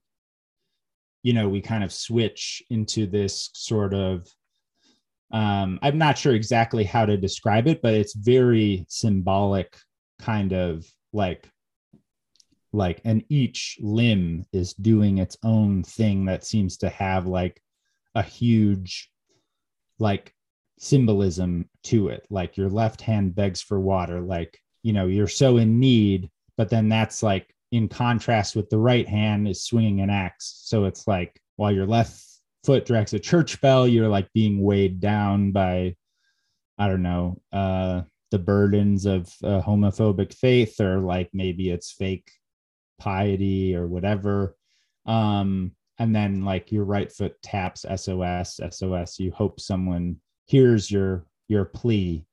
[1.24, 4.28] you know we kind of switch into this sort of
[5.32, 9.78] um i'm not sure exactly how to describe it but it's very symbolic
[10.20, 11.50] kind of like
[12.74, 17.62] like and each limb is doing its own thing that seems to have like
[18.16, 19.10] a huge
[19.98, 20.34] like
[20.78, 22.26] symbolism to it.
[22.30, 26.70] Like your left hand begs for water like you know you're so in need but
[26.70, 30.62] then that's like in contrast with the right hand is swinging an axe.
[30.66, 32.24] So it's like while your left
[32.66, 35.96] foot directs a church bell you're like being weighed down by
[36.78, 38.02] i don't know uh
[38.32, 42.32] the burdens of homophobic faith or like maybe it's fake
[43.00, 44.56] piety or whatever.
[45.06, 51.26] Um and then like your right foot taps sos sos you hope someone hears your
[51.48, 52.26] your plea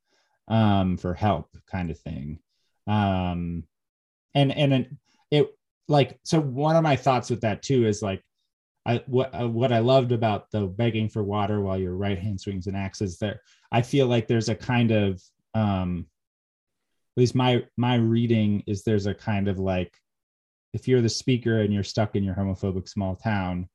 [0.49, 2.39] um for help kind of thing.
[2.87, 3.64] Um
[4.34, 4.99] and and
[5.31, 5.49] it,
[5.89, 8.22] like so one of my thoughts with that too is like
[8.87, 12.41] I what uh, what I loved about the begging for water while your right hand
[12.41, 13.41] swings an axe is there.
[13.72, 15.20] I feel like there's a kind of
[15.55, 16.07] um,
[17.16, 19.97] at least my my reading is there's a kind of like
[20.72, 23.68] if you're the speaker and you're stuck in your homophobic small town,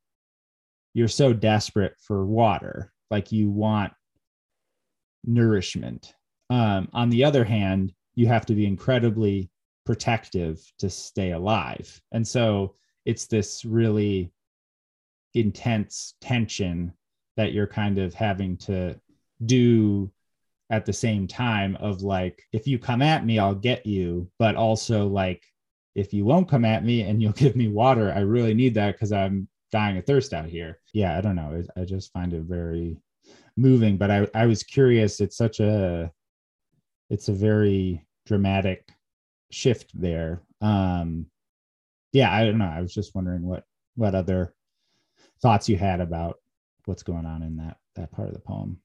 [0.93, 3.91] you're so desperate for water, like you want
[5.25, 6.13] nourishment.
[6.49, 9.49] Um, on the other hand, you have to be incredibly
[9.91, 12.01] protective to stay alive.
[12.13, 12.75] And so
[13.05, 14.31] it's this really
[15.33, 16.93] intense tension
[17.35, 18.97] that you're kind of having to
[19.45, 20.09] do
[20.69, 24.55] at the same time of like if you come at me I'll get you but
[24.55, 25.43] also like
[25.95, 28.97] if you won't come at me and you'll give me water I really need that
[28.97, 30.79] cuz I'm dying of thirst out here.
[30.93, 31.63] Yeah, I don't know.
[31.75, 32.97] I just find it very
[33.57, 33.97] moving.
[33.97, 35.21] But I, I was curious.
[35.21, 36.11] It's such a,
[37.09, 38.89] it's a very dramatic
[39.51, 40.41] shift there.
[40.61, 41.27] Um,
[42.13, 42.71] yeah, I don't know.
[42.73, 43.63] I was just wondering what
[43.95, 44.53] what other
[45.41, 46.37] thoughts you had about
[46.85, 48.79] what's going on in that that part of the poem.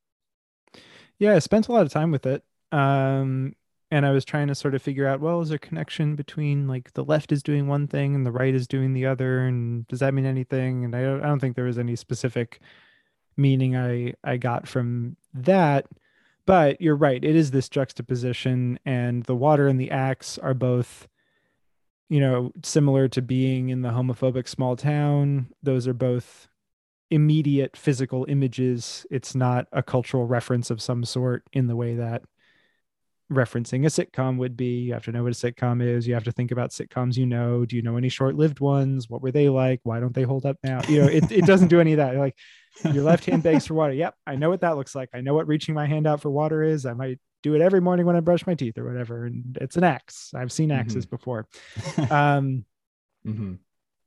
[1.18, 2.44] Yeah, I spent a lot of time with it.
[2.72, 3.54] Um,
[3.90, 6.66] and I was trying to sort of figure out, well, is there a connection between
[6.66, 9.86] like the left is doing one thing and the right is doing the other, and
[9.86, 10.84] does that mean anything?
[10.84, 12.60] And I don't, I don't think there was any specific
[13.36, 15.86] meaning I I got from that.
[16.46, 21.08] But you're right, it is this juxtaposition, and the water and the axe are both,
[22.08, 25.48] you know, similar to being in the homophobic small town.
[25.62, 26.46] Those are both
[27.10, 29.04] immediate physical images.
[29.10, 32.22] It's not a cultural reference of some sort in the way that
[33.30, 34.82] referencing a sitcom would be.
[34.82, 36.06] You have to know what a sitcom is.
[36.06, 37.64] You have to think about sitcoms you know.
[37.64, 39.10] Do you know any short-lived ones?
[39.10, 39.80] What were they like?
[39.82, 40.80] Why don't they hold up now?
[40.88, 42.14] You know, it, it doesn't do any of that.
[42.14, 42.36] Like
[42.84, 43.92] your left hand begs for water.
[43.92, 45.10] Yep, I know what that looks like.
[45.14, 46.86] I know what reaching my hand out for water is.
[46.86, 49.26] I might do it every morning when I brush my teeth or whatever.
[49.26, 50.32] And it's an axe.
[50.34, 51.16] I've seen axes mm-hmm.
[51.16, 51.46] before.
[52.10, 52.64] Um,
[53.26, 53.54] mm-hmm.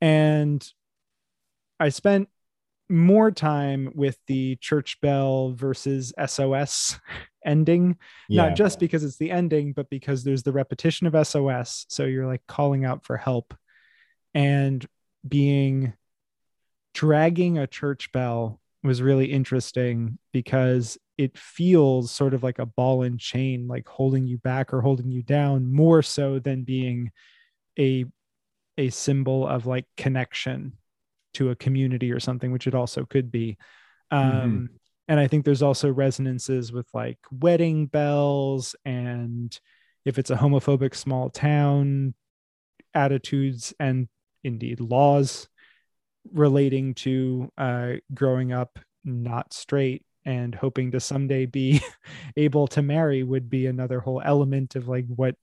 [0.02, 0.74] And
[1.80, 2.30] I spent
[2.90, 7.00] more time with the church bell versus SOS
[7.46, 7.98] ending,
[8.28, 8.48] yeah.
[8.48, 11.86] not just because it's the ending, but because there's the repetition of SOS.
[11.90, 13.54] So you're like calling out for help
[14.34, 14.86] and
[15.28, 15.94] being
[16.94, 23.04] dragging a church bell was really interesting because it feels sort of like a ball
[23.04, 27.12] and chain, like holding you back or holding you down more so than being
[27.78, 28.06] a
[28.78, 30.72] a symbol of like connection
[31.34, 33.58] to a community or something, which it also could be.
[34.12, 34.18] Mm-hmm.
[34.18, 34.66] Um, mm-hmm.
[35.10, 39.58] And I think there's also resonances with like wedding bells and
[40.06, 42.14] if it's a homophobic small town,
[42.94, 44.08] attitudes and
[44.44, 45.50] indeed laws
[46.34, 51.82] relating to uh, growing up not straight and hoping to someday be
[52.38, 55.36] able to marry would be another whole element of like what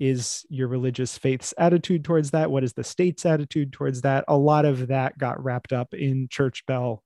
[0.00, 2.50] is your religious faith's attitude towards that?
[2.50, 4.24] What is the state's attitude towards that?
[4.28, 7.02] A lot of that got wrapped up in church bell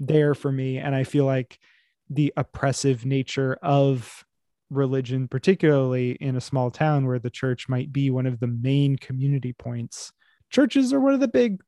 [0.00, 1.58] there for me and i feel like
[2.08, 4.24] the oppressive nature of
[4.70, 8.96] religion particularly in a small town where the church might be one of the main
[8.96, 10.12] community points.
[10.50, 11.60] Churches are one of the big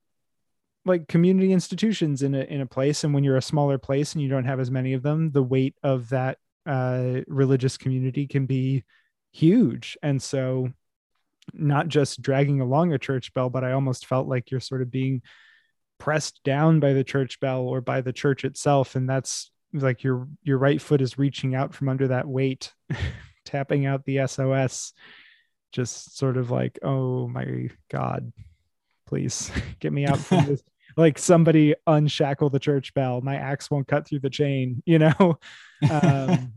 [0.86, 4.22] like community institutions in a in a place and when you're a smaller place and
[4.22, 8.46] you don't have as many of them the weight of that uh religious community can
[8.46, 8.82] be
[9.32, 9.96] huge.
[10.02, 10.70] And so
[11.52, 14.90] not just dragging along a church bell but i almost felt like you're sort of
[14.90, 15.20] being
[15.98, 20.28] pressed down by the church bell or by the church itself and that's like your
[20.42, 22.72] your right foot is reaching out from under that weight
[23.44, 24.92] tapping out the sos
[25.72, 28.32] just sort of like oh my god
[29.10, 29.50] please
[29.80, 30.62] get me out from this
[30.96, 35.38] like somebody unshackle the church bell my axe won't cut through the chain you know
[35.90, 36.54] um,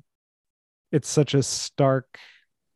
[0.92, 2.18] it's such a stark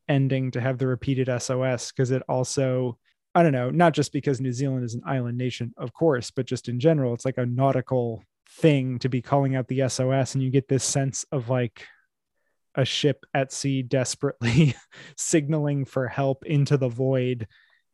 [0.09, 2.97] ending to have the repeated sos because it also
[3.35, 6.47] I don't know, not just because New Zealand is an island nation, of course, but
[6.47, 10.33] just in general, it's like a nautical thing to be calling out the SOS.
[10.33, 11.85] And you get this sense of like
[12.73, 14.75] a ship at sea desperately
[15.17, 17.47] signaling for help into the void.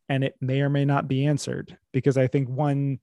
[0.08, 1.76] And it may or may not be answered.
[1.92, 2.98] Because I think one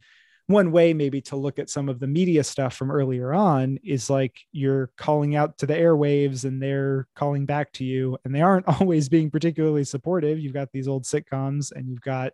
[0.47, 4.09] one way maybe to look at some of the media stuff from earlier on is
[4.09, 8.41] like you're calling out to the airwaves and they're calling back to you and they
[8.41, 10.39] aren't always being particularly supportive.
[10.39, 12.33] You've got these old sitcoms and you've got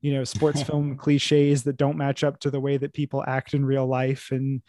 [0.00, 3.54] you know sports film cliches that don't match up to the way that people act
[3.54, 4.28] in real life.
[4.30, 4.62] And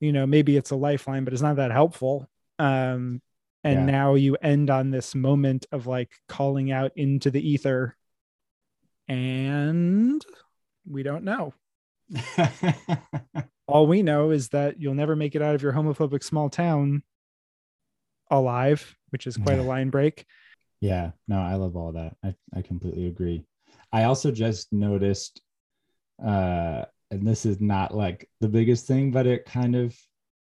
[0.00, 2.28] you know maybe it's a lifeline but it's not that helpful.
[2.58, 3.22] Um
[3.64, 3.92] and Yeah.
[3.92, 7.96] now you end on this moment of like calling out into the ether
[9.08, 10.24] and
[10.86, 11.52] we don't know
[13.66, 17.02] all we know is that you'll never make it out of your homophobic small town
[18.30, 20.26] alive which is quite a line break
[20.80, 22.16] Yeah, no, I love all that.
[22.22, 23.44] I, I completely agree.
[23.92, 25.40] I also just noticed,
[26.24, 29.96] uh, and this is not like the biggest thing, but it kind of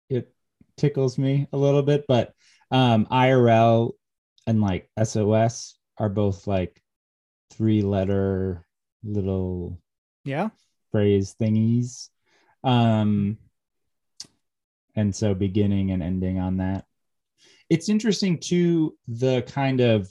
[0.08, 0.32] it
[0.76, 2.06] tickles me a little bit.
[2.08, 2.32] But
[2.70, 3.92] um, IRL
[4.46, 6.82] and like SOS are both like
[7.50, 8.66] three letter
[9.04, 9.80] little
[10.24, 10.48] yeah
[10.90, 12.08] phrase thingies.
[12.64, 13.38] Um,
[14.94, 16.86] and so beginning and ending on that.
[17.68, 20.10] It's interesting too, the kind of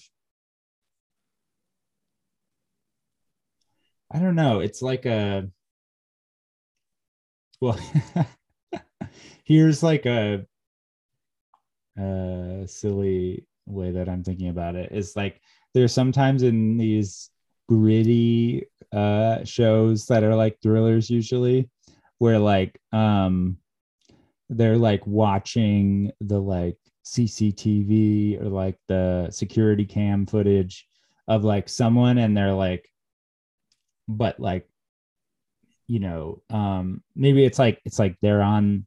[4.12, 5.50] I don't know, it's like a
[7.60, 7.80] well
[9.44, 10.46] here's like a
[11.98, 14.92] a silly way that I'm thinking about it.
[14.92, 15.42] it is like
[15.76, 17.30] there's sometimes in these
[17.68, 21.70] gritty uh shows that are like thrillers usually
[22.20, 23.58] where like um
[24.50, 30.88] they're like watching the like CCTV or like the security cam footage
[31.28, 32.90] of like someone and they're like
[34.08, 34.68] but like
[35.88, 38.86] you know um maybe it's like it's like they're on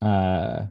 [0.00, 0.64] uh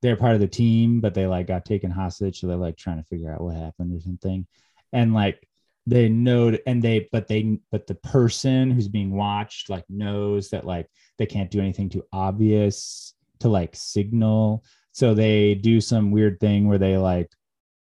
[0.00, 2.98] they're part of the team but they like got taken hostage so they're like trying
[2.98, 4.46] to figure out what happened or something.
[4.92, 5.46] And like
[5.86, 10.66] they know and they but they but the person who's being watched like knows that
[10.66, 10.86] like
[11.16, 14.64] they can't do anything too obvious to like signal.
[14.92, 17.30] So they do some weird thing where they like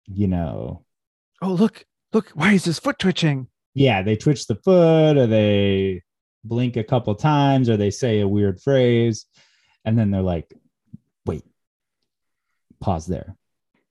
[0.08, 0.84] you know
[1.42, 3.48] oh look look why is his foot twitching?
[3.74, 6.02] Yeah they twitch the foot or they
[6.44, 9.28] blink a couple times or they say a weird phrase
[9.86, 10.52] and then they're like
[12.82, 13.38] pause there.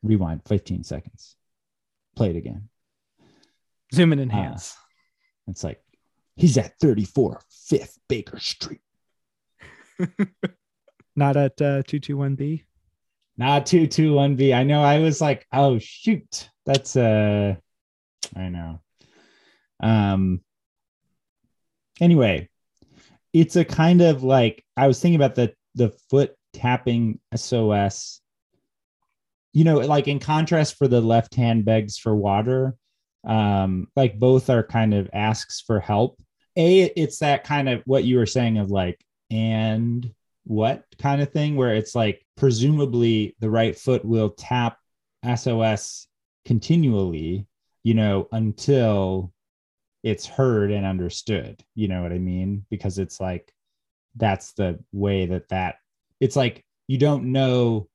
[0.03, 1.36] Rewind 15 seconds.
[2.16, 2.68] Play it again.
[3.95, 4.24] Zoom and Ah.
[4.24, 4.76] enhance
[5.49, 5.82] it's like
[6.36, 8.80] he's at 34 5th baker street.
[11.16, 12.64] Not at uh 221b
[13.36, 16.49] not 221b i know i was like oh shoot.
[16.66, 17.57] That's uh
[18.36, 18.80] i know.
[19.82, 20.43] Um
[22.01, 22.49] anyway
[23.32, 28.20] it's a kind of like i was thinking about the the foot tapping sos
[29.53, 32.74] you know like in contrast for the left hand begs for water
[33.26, 36.20] um like both are kind of asks for help.
[36.57, 40.12] A it's that kind of what you were saying of like and
[40.44, 44.78] what kind of thing where it's like presumably the right foot will tap
[45.36, 46.09] sos
[46.44, 47.46] continually
[47.84, 49.32] you know until
[50.03, 51.62] it's heard and understood.
[51.74, 52.64] You know what i mean?
[52.70, 53.53] Because it's like
[54.16, 55.76] that's the way that that
[56.20, 57.88] it's like you don't know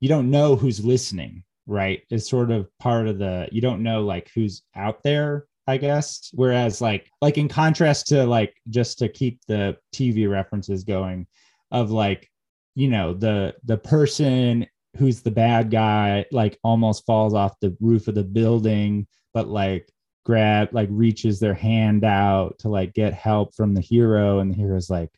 [0.00, 2.02] you don't know who's listening right?
[2.10, 6.30] It's sort of part of the you don't know like who's out there i guess.
[6.32, 11.26] Whereas like like in contrast to like just to keep the tv references going
[11.70, 12.30] of like
[12.74, 14.66] you know the the person
[14.96, 19.90] who's the bad guy like almost falls off the roof of the building but like
[20.24, 24.54] grab like reaches their hand out to like get help from the hero and the
[24.54, 25.10] hero's like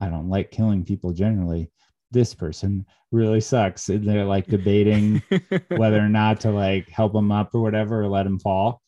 [0.00, 1.70] i don't like killing people generally
[2.10, 5.22] this person really sucks and they're like debating
[5.76, 8.82] whether or not to like help them up or whatever or let them fall.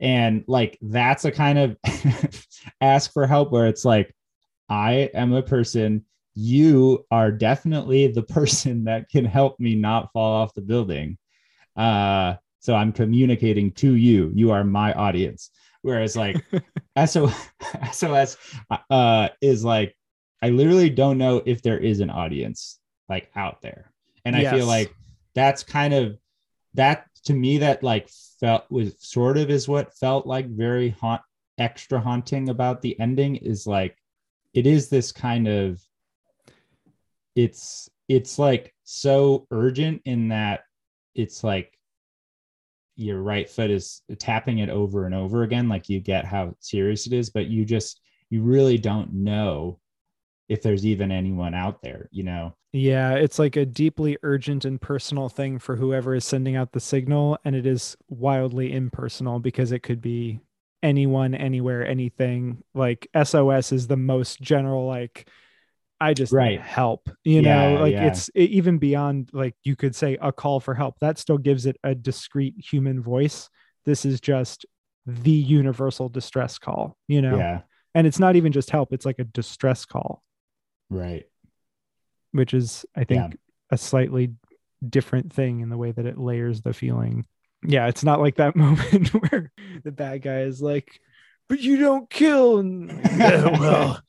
[0.00, 1.76] And like that's a kind of
[2.80, 4.14] ask for help where it's like
[4.68, 6.04] i am a person
[6.34, 11.16] you are definitely the person that can help me not fall off the building.
[11.76, 14.32] Uh so i'm communicating to you.
[14.34, 15.50] You are my audience.
[15.82, 16.44] Whereas like
[17.06, 17.30] SO,
[17.92, 18.36] sos
[18.90, 19.94] uh is like
[20.44, 22.78] i literally don't know if there is an audience
[23.08, 23.90] like out there
[24.24, 24.54] and i Yes.
[24.54, 24.94] feel like
[25.34, 26.18] that's kind of
[26.74, 28.08] that to me that like
[28.40, 31.22] felt was sort of is what felt like very haunt
[31.58, 33.96] extra haunting about the ending is like
[34.52, 35.80] it is this kind of
[37.34, 40.60] it's it's like so urgent in that
[41.14, 41.78] it's like
[42.96, 47.06] your right foot is tapping it over and over again like you get how serious
[47.06, 49.78] it is but you just you really don't know
[50.48, 54.80] if there's even anyone out there you know Yeah, it's like a deeply urgent and
[54.80, 59.70] personal thing for whoever is sending out the signal, and it is wildly impersonal because
[59.70, 60.40] it could be
[60.82, 62.62] anyone, anywhere, anything.
[62.74, 65.28] Like SOS is the most general, like,
[66.00, 66.60] I just need Right.
[66.60, 68.04] help, you Yeah, know, like yeah.
[68.06, 70.98] it's it, even beyond like you could say a call for help.
[71.00, 73.48] That still gives it a discrete human voice.
[73.84, 74.66] This is just
[75.06, 77.62] the universal distress call, you know, Yeah.
[77.94, 80.22] and it's not even just help, it's like a distress call,
[80.90, 81.24] Right.
[82.32, 83.36] which is, I think,
[83.70, 84.34] a slightly
[84.86, 87.26] different thing in the way that it layers the feeling.
[87.66, 89.50] Yeah, it's not like that moment where
[89.82, 91.00] the bad guy is like,
[91.48, 92.58] but you don't kill.
[92.58, 94.00] And, "Yeah, well,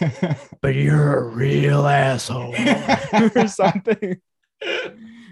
[0.60, 2.54] but you're a real asshole
[3.36, 4.20] or something.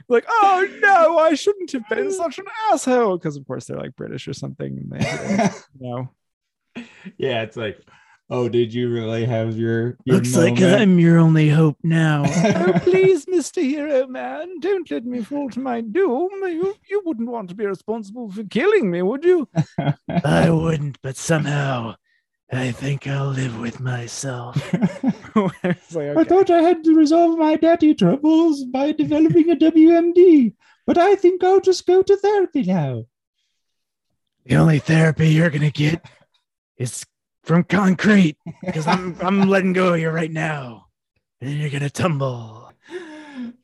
[0.09, 3.19] like, oh no, I shouldn't have been such an asshole.
[3.19, 4.79] Because of course they're like British or something.
[4.79, 6.85] And they, you know,
[7.17, 7.79] yeah, it's like,
[8.31, 10.61] oh, did you really have your, your looks like?
[10.61, 12.25] I'm your only hope now.
[12.27, 13.63] oh, please, Mr.
[13.63, 16.31] Hero Man, don't let me fall to my doom.
[16.43, 19.49] You, you wouldn't want to be responsible for killing me, would you?
[20.25, 21.97] I wouldn't, but somehow
[22.53, 24.57] I think I'll live with myself.
[25.65, 30.55] It's like, I thought I had to resolve my daddy troubles by developing a WMD,
[30.87, 33.07] but I think I'll just go to therapy now.
[34.47, 36.07] the only therapy you're gonna get
[36.79, 37.05] is
[37.45, 40.87] from concrete because I'm I'm letting go of you right now,
[41.41, 42.73] and you're gonna tumble.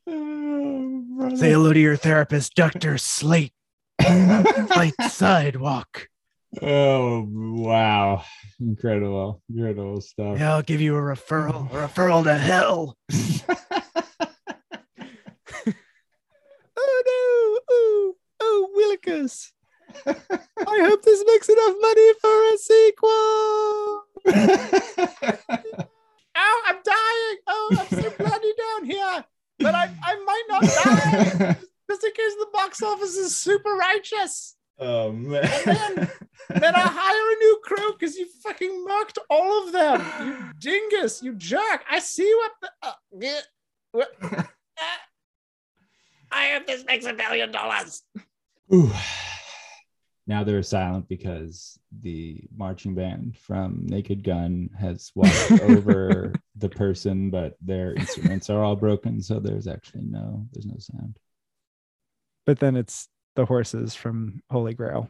[0.07, 1.37] Oh.
[1.37, 3.53] Say hello to your therapist, Doctor Slate.
[4.03, 6.09] Slate Sidewalk.
[6.62, 8.24] oh wow.
[8.61, 9.43] Incredible.
[9.49, 10.39] Incredible stuff.
[10.39, 12.97] Yeah, I'll give you a referral, a referral to hell.
[16.76, 17.61] oh no!
[17.70, 19.51] Oh, oh, Willikers.
[20.07, 24.05] I hope this makes enough money for a sequel.
[26.43, 27.38] Oh, I'm dying.
[27.49, 29.24] Oh, I'm so bloody down here.
[29.59, 31.57] But I, I might not die
[31.91, 34.57] just in case the box office is super righteous.
[34.78, 35.45] oh man.
[36.49, 40.01] And then I hire a new crew because you fucking mocked all of them.
[40.24, 40.36] You
[40.91, 41.84] dingus, you jerk.
[41.91, 42.70] I see what the.
[42.82, 43.41] Uh, yeah,
[43.93, 44.43] what- uh,
[46.32, 48.03] I hope this makes a billion dollars.
[48.72, 48.91] Ooh.
[50.31, 57.31] Now they're silent because the marching band from Naked Gun has walked over the person,
[57.31, 61.18] but their instruments are all broken, so there's actually no there's no sound.
[62.47, 65.09] But then it's the horses from Holy Grail.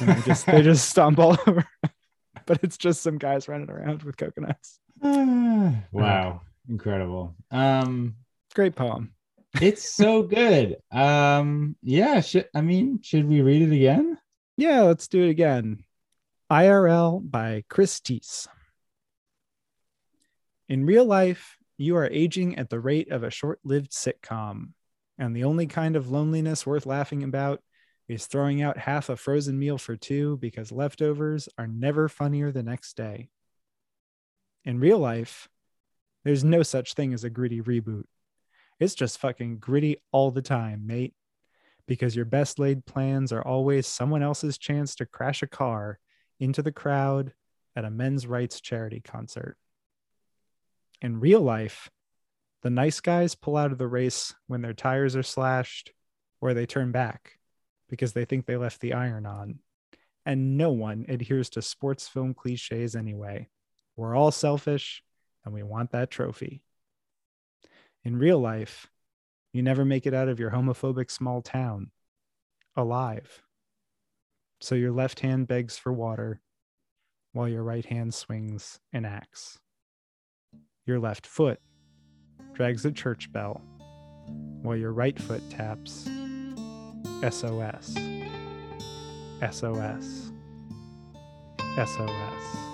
[0.00, 1.66] And they just they just stumble over.
[2.46, 4.80] but it's just some guys running around with coconuts.
[5.02, 6.40] Ah, wow,
[6.70, 7.36] incredible.
[7.50, 8.14] Um
[8.54, 9.12] Great poem.
[9.60, 10.78] it's so good.
[10.90, 14.16] Um yeah, should I mean, should we read it again?
[14.56, 15.82] Yeah, let's do it again.
[16.50, 18.46] IRL by Chris Tse.
[20.68, 24.68] In real life, you are aging at the rate of a short lived sitcom,
[25.18, 27.62] and the only kind of loneliness worth laughing about
[28.06, 32.62] is throwing out half a frozen meal for two because leftovers are never funnier the
[32.62, 33.30] next day.
[34.64, 35.48] In real life,
[36.22, 38.04] there's no such thing as a gritty reboot.
[38.78, 41.14] It's just fucking gritty all the time, mate
[41.86, 45.98] because your best laid plans are always someone else's chance to crash a car
[46.40, 47.32] into the crowd
[47.76, 49.56] at a men's rights charity concert.
[51.00, 51.90] In real life,
[52.62, 55.92] the nice guys pull out of the race when their tires are slashed
[56.40, 57.38] or they turn back
[57.88, 59.58] because they think they left the iron on.
[60.24, 63.48] And no one adheres to sports film cliches anyway.
[63.96, 65.02] We're all selfish
[65.44, 66.62] and we want that trophy.
[68.02, 68.88] In real life,
[69.54, 71.92] you never make it out of your homophobic small town
[72.76, 73.40] alive.
[74.60, 76.40] So your left hand begs for water
[77.32, 79.60] while your right hand swings an axe.
[80.86, 81.60] Your left foot
[82.52, 83.62] drags a church bell
[84.62, 86.08] while your right foot taps
[87.22, 87.96] SOS.
[89.40, 90.32] SOS.
[91.76, 92.73] SOS.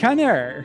[0.00, 0.64] Connor,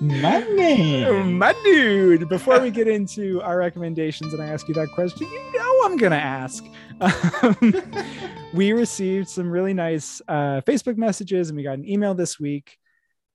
[0.00, 1.36] My man.
[1.36, 2.26] my dude.
[2.30, 5.98] Before we get into our recommendations and I ask you that question, you know I'm
[5.98, 6.64] gonna ask.
[7.02, 7.74] Um,
[8.54, 12.78] we received some really nice uh, Facebook messages and we got an email this week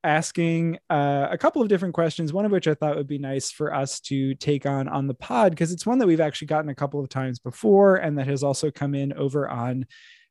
[0.02, 2.32] asking uh, a couple of different questions.
[2.32, 5.14] One of which I thought would be nice for us to take on on the
[5.14, 8.26] pod because it's one that we've actually gotten a couple of times before and that
[8.26, 9.86] has also come in over on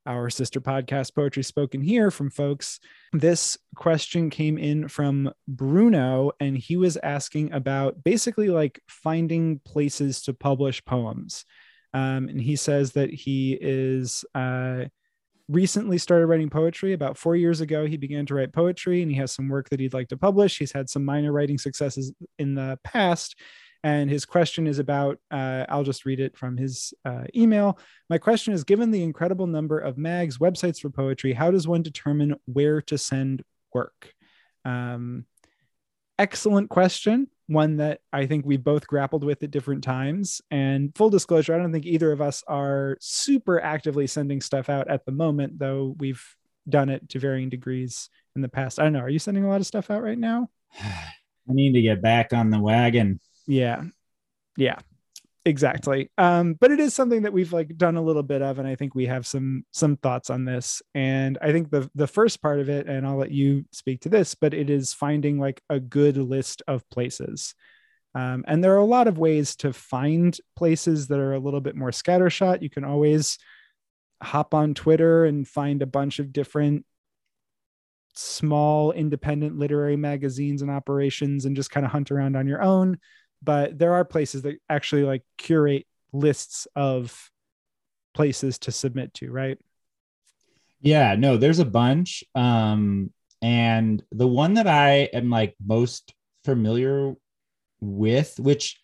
[0.06, 2.80] our sister podcast, Poetry Spoken Here, from folks.
[3.12, 10.22] This question came in from Bruno, and he was asking about basically like finding places
[10.22, 11.44] to publish poems.
[11.94, 14.84] Um, and he says that he is uh,
[15.48, 16.92] recently started writing poetry.
[16.92, 19.80] About four years ago, he began to write poetry and he has some work that
[19.80, 20.58] he'd like to publish.
[20.58, 23.36] He's had some minor writing successes in the past.
[23.84, 27.78] And his question is about, uh, I'll just read it from his uh, email.
[28.10, 31.82] My question is Given the incredible number of mags, websites for poetry, how does one
[31.82, 34.12] determine where to send work?
[34.64, 35.26] Um,
[36.18, 40.40] excellent question one that I think we both grappled with at different times.
[40.50, 44.88] And full disclosure, I don't think either of us are super actively sending stuff out
[44.88, 46.22] at the moment, though we've
[46.68, 48.78] done it to varying degrees in the past.
[48.78, 49.00] I don't know.
[49.00, 50.50] Are you sending a lot of stuff out right now?
[50.80, 53.20] I need to get back on the wagon.
[53.48, 53.82] Yeah.
[54.56, 54.78] Yeah.
[55.44, 56.10] Exactly.
[56.18, 58.74] Um but it is something that we've like done a little bit of and i
[58.74, 60.82] think we have some some thoughts on this.
[60.94, 64.10] And i think the the first part of it and i'll let you speak to
[64.10, 67.54] this but it is finding like a good list of places.
[68.14, 71.60] Um, and there are a lot of ways to find places that are a little
[71.60, 72.62] bit more scattershot.
[72.62, 73.38] You can always
[74.22, 76.84] hop on twitter and find a bunch of different
[78.14, 82.98] small independent literary magazines and operations and just kind of hunt around on your own
[83.42, 87.30] but there are places that actually like curate lists of
[88.14, 89.58] places to submit to, right?
[90.80, 92.24] Yeah, no, there's a bunch.
[92.34, 93.12] Um,
[93.42, 96.14] and the one that I am like most
[96.44, 97.14] familiar
[97.80, 98.78] with, which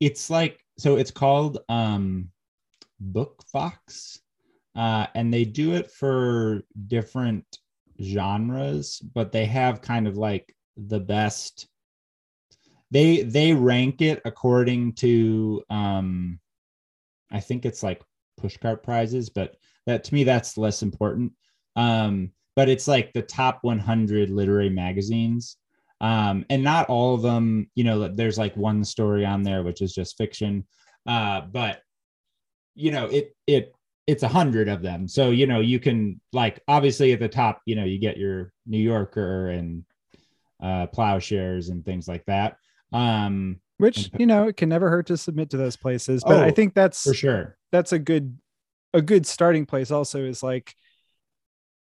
[0.00, 2.30] it's like, so it's called um,
[3.12, 4.18] BookFox,
[4.74, 7.44] uh, and they do it for different
[8.02, 11.68] genres, but they have kind of like the best
[12.90, 16.40] they they rank it according to um
[17.30, 18.02] i think it's like
[18.40, 21.32] pushcart prizes but that to me that's less important.
[21.76, 25.56] Um but it's like the top 100 literary magazines.
[26.00, 29.82] Um and not all of them you know there's like one story on there which
[29.82, 30.66] is just fiction.
[31.06, 31.82] Uh but
[32.74, 33.74] you know it it
[34.06, 35.06] it's a hundred of them.
[35.08, 38.52] So you know you can like obviously at the top you know you get your
[38.66, 39.84] new yorker and
[40.62, 42.56] uh plowshares and things like that
[42.92, 46.42] um, which you know it can never hurt to submit to those places, but oh,
[46.42, 47.56] I think that's for sure.
[47.72, 48.38] That's a good
[48.92, 49.90] a good starting place.
[49.90, 50.74] Also, is like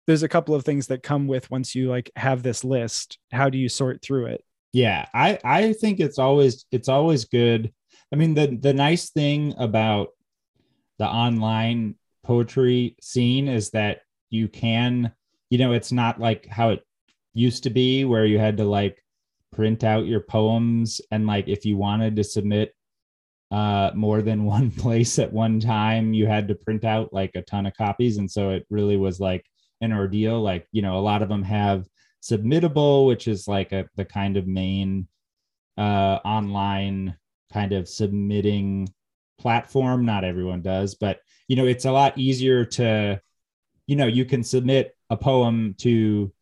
[0.07, 3.19] there's a couple of things that come with once you like have this list.
[3.33, 4.45] How do you sort through it?
[4.73, 7.73] Yeah, I I think it's always it's always good.
[8.13, 10.09] I mean the the nice thing about
[10.99, 14.01] the online poetry scene is that
[14.31, 15.13] you can
[15.51, 16.83] you know it's not like how it
[17.35, 19.03] used to be where you had to like
[19.57, 22.75] print out your poems and like if you wanted to submit
[23.51, 27.43] uh more than one place at one time you had to print out like a
[27.43, 28.19] ton of copies.
[28.19, 29.45] And so it really was like
[29.81, 30.41] an ordeal.
[30.41, 31.87] Like you know a lot of them have
[32.23, 35.09] submittable which is like a the kind of main
[35.79, 37.17] uh online
[37.53, 38.89] kind of submitting
[39.39, 40.05] platform.
[40.05, 43.21] Not everyone does but you know it's a lot easier to
[43.87, 46.33] you know you can submit a poem to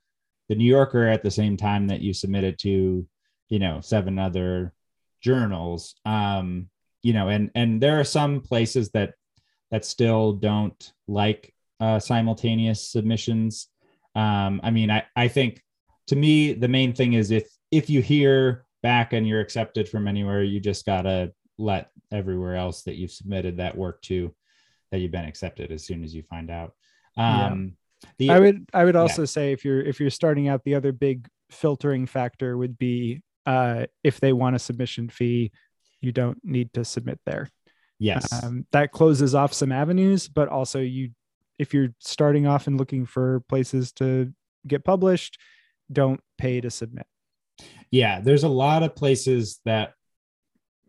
[0.48, 3.06] the New Yorker at the same time that you submitted to,
[3.48, 4.72] you know, seven other
[5.20, 5.94] journals.
[6.04, 6.68] Um,
[7.02, 9.14] you know, and and there are some places that
[9.70, 13.68] that still don't like uh, simultaneous submissions.
[14.14, 15.62] Um, I mean, I I think
[16.08, 20.06] to me the main thing is if if you hear back and you're accepted from
[20.08, 24.34] anywhere, you just gotta let everywhere else that you've submitted that work to
[24.90, 26.74] that you've been accepted as soon as you find out.
[27.16, 27.76] Um,
[28.18, 29.26] the, I would I would also yeah.
[29.26, 33.86] say if you're if you're starting out, the other big filtering factor would be uh,
[34.02, 35.52] if they want a submission fee,
[36.00, 37.48] you don't need to submit there.
[37.98, 41.10] Yes, um, that closes off some avenues, but also you
[41.58, 44.32] if you're starting off and looking for places to
[44.66, 45.38] get published,
[45.92, 47.06] don't pay to submit.
[47.90, 49.92] Yeah, there's a lot of places that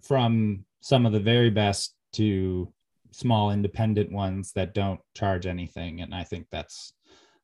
[0.01, 2.71] from some of the very best to
[3.16, 6.01] small independent ones that don't charge anything.
[6.01, 6.93] And i think that's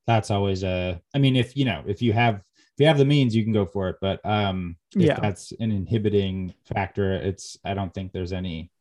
[0.07, 3.05] that's always a i mean if you know if you have if you have the
[3.05, 3.95] means you can go for it.
[4.01, 5.19] But um yeah.
[5.19, 8.71] that's an inhibiting factor it's i don't think there's any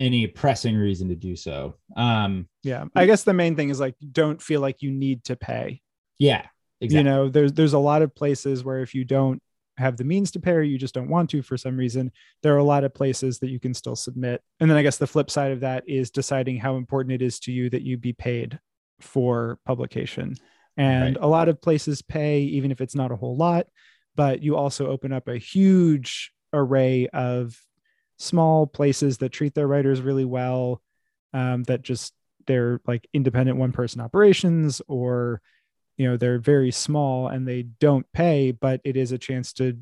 [0.00, 1.76] any pressing reason to do so.
[1.96, 2.84] Um yeah.
[2.94, 5.80] I guess the main thing is like don't feel like you need to pay.
[6.18, 6.46] Yeah
[6.82, 6.98] exactly.
[6.98, 9.40] you know there's there's a lot of places where if you don't
[9.78, 12.12] have the means to pay or you just don't want to for some reason,
[12.42, 14.42] there are a lot of places that you can still submit.
[14.60, 17.38] And then I guess the flip side of that is deciding how important it is
[17.40, 18.58] to you that you be paid
[19.00, 20.36] for publication.
[20.76, 21.24] And right.
[21.24, 23.66] a lot of places pay, even if it's not a whole lot,
[24.14, 27.58] but you also open up a huge array of
[28.18, 30.80] small places that treat their writers really well,
[31.32, 32.12] um, that just
[32.46, 35.40] they're like independent one person operations or
[36.02, 39.78] you know they're very small and they don't pay but it is a chance to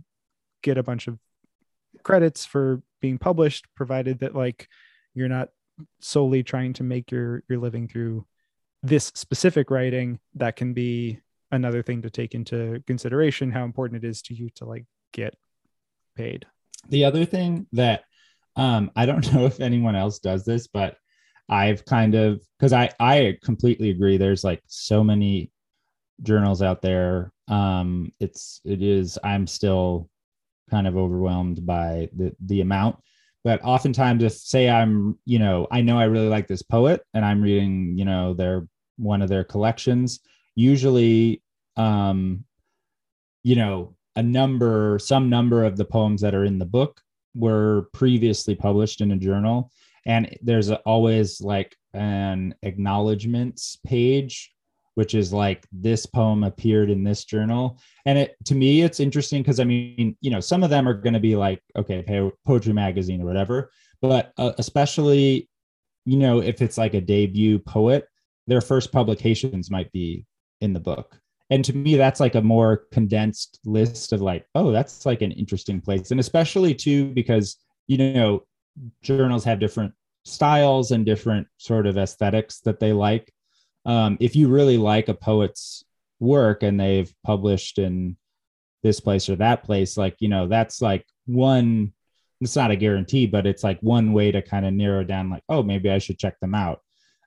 [0.62, 1.18] get a bunch of
[2.02, 4.68] credits for being published provided that like
[5.14, 5.48] you're not
[6.00, 8.26] solely trying to make your your living through
[8.82, 14.08] this specific writing, that can be another thing to take into consideration how important it
[14.08, 15.34] is to you to like get
[16.16, 16.46] paid.
[16.88, 18.04] The other thing that
[18.56, 20.96] um, I don't know if anyone else does this, but
[21.48, 24.16] I've kind of because I I completely agree.
[24.16, 25.50] There's like so many
[26.22, 27.32] journals out there.
[27.48, 30.08] Um, it's it is I'm still
[30.70, 32.96] kind of overwhelmed by the the amount.
[33.42, 37.24] But oftentimes, if say I'm you know I know I really like this poet and
[37.24, 38.66] I'm reading you know their
[38.96, 40.20] one of their collections,
[40.54, 41.42] usually
[41.76, 42.44] um,
[43.42, 47.00] you know a number some number of the poems that are in the book
[47.34, 49.70] were previously published in a journal
[50.06, 54.52] and there's a, always like an acknowledgments page
[54.95, 57.78] which is like this poem appeared in this journal.
[58.07, 60.95] And it to me it's interesting because i mean you know some of them are
[60.95, 62.05] going to be like okay
[62.47, 63.70] poetry magazine or whatever.
[64.03, 65.49] But uh, especially
[66.05, 68.07] you know if it's like a debut poet
[68.47, 70.26] their first publications might be
[70.61, 71.18] in the book.
[71.51, 75.32] And to me that's like a more condensed list of like oh that's like an
[75.32, 76.11] interesting place.
[76.11, 78.45] And especially too because you know
[79.03, 79.93] journals have different
[80.24, 83.32] styles and different sort of aesthetics that they like.
[83.85, 85.85] Um, if you really like a poet's
[86.18, 88.16] work and they've published in
[88.83, 91.93] this place or that place, like, you know, that's like one,
[92.41, 95.45] it's not a guarantee, but it's like one way to kind of narrow down, like,
[95.49, 96.81] oh, maybe I should check them out.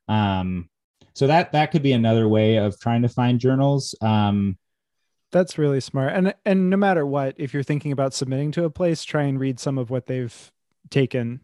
[0.08, 0.70] Um,
[1.14, 3.96] so that that could be another way of trying to find journals.
[4.02, 4.58] Um,
[5.32, 6.14] that's really smart.
[6.14, 9.40] And and no matter what, if you're thinking about submitting to a place, try and
[9.40, 10.52] read some of what they've
[10.90, 11.42] taken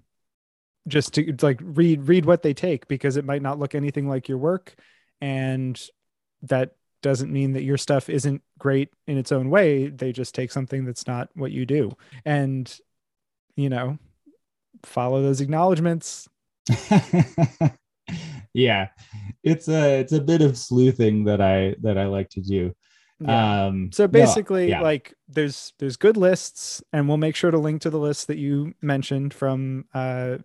[0.87, 4.27] just to like read read what they take because it might not look anything like
[4.27, 4.75] your work
[5.21, 5.81] and
[6.43, 10.51] that doesn't mean that your stuff isn't great in its own way they just take
[10.51, 11.91] something that's not what you do
[12.25, 12.79] and
[13.55, 13.97] you know
[14.83, 16.27] follow those acknowledgments
[18.53, 18.89] yeah
[19.43, 22.73] it's a it's a bit of sleuthing that i that i like to do
[23.21, 23.65] yeah.
[23.65, 24.81] um so basically no, yeah.
[24.81, 28.37] like there's there's good lists and we'll make sure to link to the list that
[28.37, 30.37] you mentioned from uh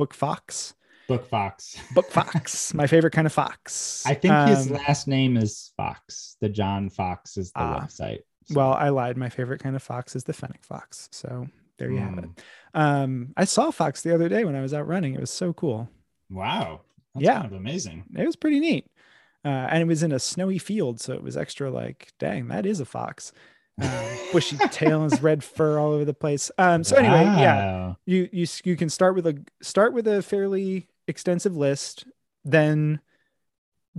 [0.00, 0.72] Book Fox.
[1.10, 1.76] Book Fox.
[1.92, 2.72] Book Fox.
[2.72, 4.04] my favorite kind of fox.
[4.06, 6.36] I think um, his last name is Fox.
[6.40, 8.20] The John Fox is the uh, website.
[8.44, 8.54] So.
[8.54, 9.16] Well, I lied.
[9.16, 11.08] My favorite kind of fox is the fennec fox.
[11.10, 11.48] So
[11.78, 12.08] there you mm.
[12.08, 12.30] have it.
[12.76, 12.80] Hmm.
[12.80, 15.14] Um, I saw fox the other day when I was out running.
[15.14, 15.90] It was so cool.
[16.30, 16.82] Wow.
[17.16, 17.40] That's yeah.
[17.40, 18.04] Kind of amazing.
[18.16, 18.86] It was pretty neat.
[19.44, 22.66] Uh, and it was in a snowy field, so it was extra like, dang, that
[22.66, 23.32] is a fox.
[23.82, 23.90] Um,
[24.32, 26.52] bushy tail and his red fur all over the place.
[26.56, 27.40] Um, so anyway, wow.
[27.40, 32.06] yeah, you you you can start with a start with a fairly extensive list,
[32.44, 33.00] then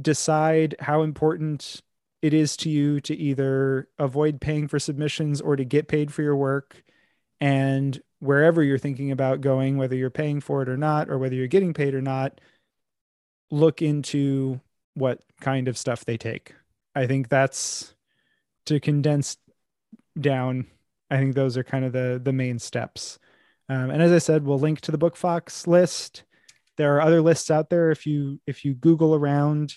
[0.01, 1.81] decide how important
[2.21, 6.23] it is to you to either avoid paying for submissions or to get paid for
[6.23, 6.83] your work,
[7.39, 11.35] and wherever you're thinking about going, whether you're paying for it or not, or whether
[11.35, 12.39] you're getting paid or not,
[13.49, 14.59] look into
[14.93, 16.53] what kind of stuff they take.
[16.95, 17.95] I think that's
[18.65, 19.37] to condense
[20.19, 20.67] down.
[21.09, 23.19] I think those are kind of the the main steps.
[23.69, 26.23] Um, and as I said, we'll link to the Book Fox list.
[26.77, 27.91] There are other lists out there.
[27.91, 29.75] If you if you Google around,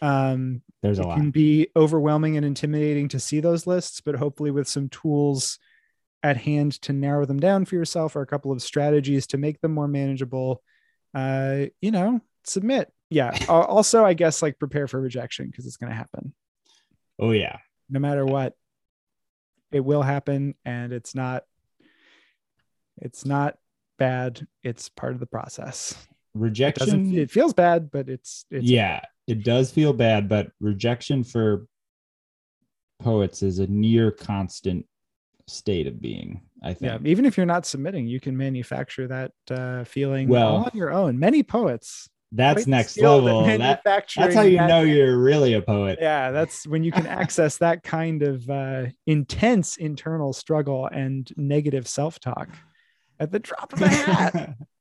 [0.00, 1.16] um, there's a it lot.
[1.16, 5.58] Can be overwhelming and intimidating to see those lists, but hopefully with some tools
[6.22, 9.60] at hand to narrow them down for yourself, or a couple of strategies to make
[9.60, 10.62] them more manageable,
[11.14, 12.92] uh, you know, submit.
[13.10, 13.36] Yeah.
[13.48, 16.34] also, I guess like prepare for rejection because it's going to happen.
[17.18, 17.58] Oh yeah.
[17.88, 18.56] No matter what
[19.70, 21.44] it will happen and it's not
[22.98, 23.56] it's not
[23.98, 25.96] bad it's part of the process
[26.34, 31.22] rejection it, it feels bad but it's, it's yeah it does feel bad but rejection
[31.22, 31.66] for
[33.00, 34.86] poets is a near constant
[35.46, 39.32] state of being i think yeah even if you're not submitting you can manufacture that
[39.50, 43.44] uh, feeling well on your own many poets that's next level.
[43.44, 45.98] That, that's how you know you're really a poet.
[46.00, 51.86] Yeah, that's when you can access that kind of uh, intense internal struggle and negative
[51.86, 52.48] self-talk
[53.20, 54.54] at the drop of a hat.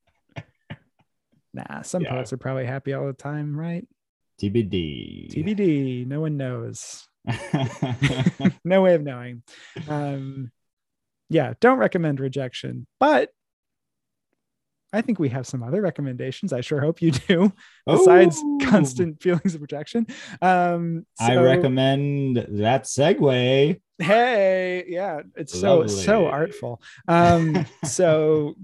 [1.53, 2.11] nah, some yeah.
[2.11, 3.87] poets are probably happy all the time, right?
[4.41, 5.31] TBD.
[5.31, 6.07] TBD.
[6.07, 7.07] No one knows.
[8.65, 9.43] no way of knowing.
[9.87, 10.51] Um,
[11.29, 13.29] yeah, don't recommend rejection, but
[14.93, 16.51] I think we have some other recommendations.
[16.51, 17.53] I sure hope you do,
[17.85, 18.57] besides Ooh.
[18.63, 20.07] constant feelings of rejection.
[20.41, 23.79] Um, so, I recommend that segue.
[23.99, 25.87] Hey, yeah, it's Lovely.
[25.87, 26.81] so so artful.
[27.07, 28.55] Um, so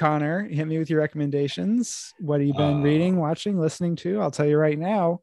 [0.00, 2.14] Connor, hit me with your recommendations.
[2.20, 4.18] What have you been uh, reading, watching, listening to?
[4.18, 5.20] I'll tell you right now,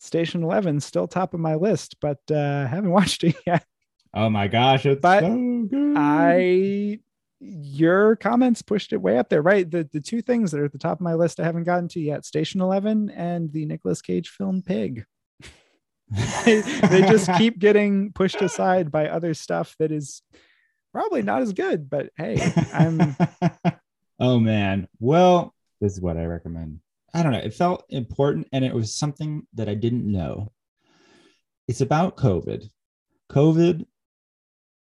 [0.00, 3.64] Station Eleven still top of my list, but uh, haven't watched it yet.
[4.12, 5.94] Oh my gosh, it's but so good.
[5.96, 6.98] I
[7.38, 9.70] your comments pushed it way up there, right?
[9.70, 11.86] The the two things that are at the top of my list I haven't gotten
[11.90, 15.04] to yet: Station Eleven and the Nicolas Cage film Pig.
[16.44, 16.60] they,
[16.90, 20.22] they just keep getting pushed aside by other stuff that is
[20.92, 21.88] probably not as good.
[21.88, 23.14] But hey, I'm
[24.20, 24.88] oh man.
[25.00, 26.80] Well, this is what I recommend.
[27.14, 27.38] I don't know.
[27.38, 30.52] It felt important and it was something that I didn't know.
[31.66, 32.68] It's about COVID.
[33.30, 33.84] COVID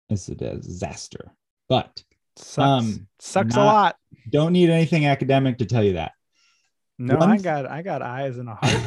[0.09, 1.31] is a disaster,
[1.69, 2.03] but
[2.35, 3.95] sucks, Um, sucks a lot.
[4.29, 6.11] don't need anything academic to tell you that.
[6.97, 8.81] No, one I got I got eyes and a heart.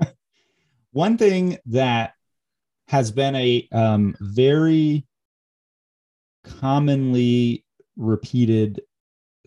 [0.92, 2.14] One thing that
[2.88, 5.06] has been a um, very
[6.42, 7.64] commonly
[7.96, 8.82] repeated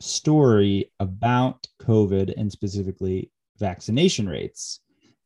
[0.03, 4.81] story about COVID and specifically vaccination rates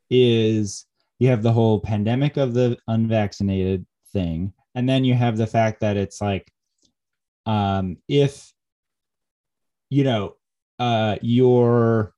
[0.09, 0.85] is
[1.19, 4.53] you have the whole pandemic of the unvaccinated thing.
[4.75, 6.51] And then you have the fact that it's like,
[7.45, 8.51] um, if,
[9.89, 10.35] you know,
[10.77, 12.13] uh, your,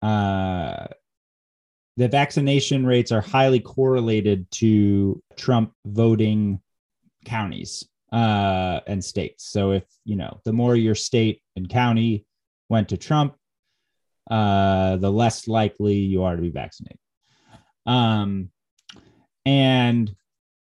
[0.00, 0.86] uh,
[1.98, 6.60] the vaccination rates are highly correlated to Trump voting
[7.26, 9.44] counties uh, and states.
[9.50, 12.24] So if you know, the more your state and county
[12.68, 13.34] went to Trump,
[14.30, 16.98] uh, the less likely you are to be vaccinated.
[17.86, 18.50] Um,
[19.44, 20.14] and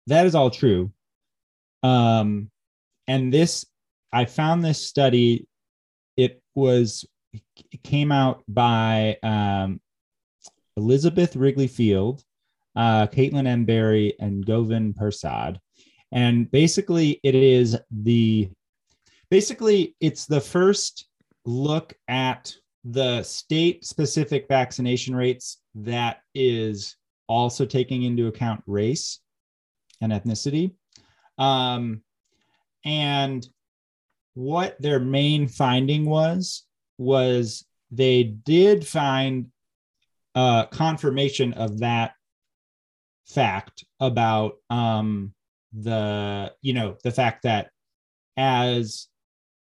[0.07, 0.93] that is all true.
[1.83, 2.51] Um,
[3.09, 3.67] and this,
[4.13, 5.47] I found this study.
[6.17, 7.05] It was
[7.73, 9.81] it came out by um,
[10.77, 12.23] Elizabeth Wrigley Field,
[12.77, 13.65] uh, Kaitlyn M.
[13.65, 15.59] Berry, and Govind Persad.
[16.13, 18.51] And basically, it is the
[19.31, 21.07] basically it's the first
[21.45, 22.55] look at
[22.85, 26.97] the state specific vaccination rates that is
[27.29, 29.21] also taking into account race
[30.01, 30.73] and ethnicity.
[31.39, 32.03] Um,
[32.85, 33.47] and
[34.35, 36.65] what their main finding was
[36.99, 39.47] was they did find
[40.35, 42.13] uh, confirmation of that
[43.27, 45.33] fact about um,
[45.73, 47.71] the you know the fact that
[48.37, 49.09] as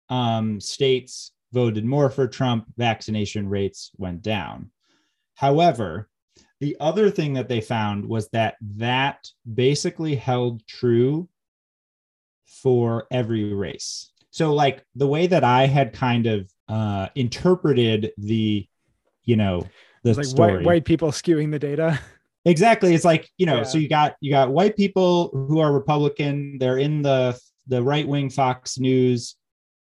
[0.09, 4.71] um, states voted more for Trump, vaccination rates went down.
[5.35, 6.09] However,
[6.61, 11.29] the other thing that they found was that that basically held true
[12.47, 14.11] for every race.
[14.31, 18.67] So, like the way that I had kind of uh, interpreted the,
[19.23, 19.67] you know,
[20.03, 20.57] the like story.
[20.57, 22.01] white, white people skewing the data.
[22.47, 22.95] Exactly.
[22.95, 23.63] It's like, you know, Yeah.
[23.63, 28.29] so you got you got white people who are Republican, they're in the the right-wing
[28.31, 29.37] Fox News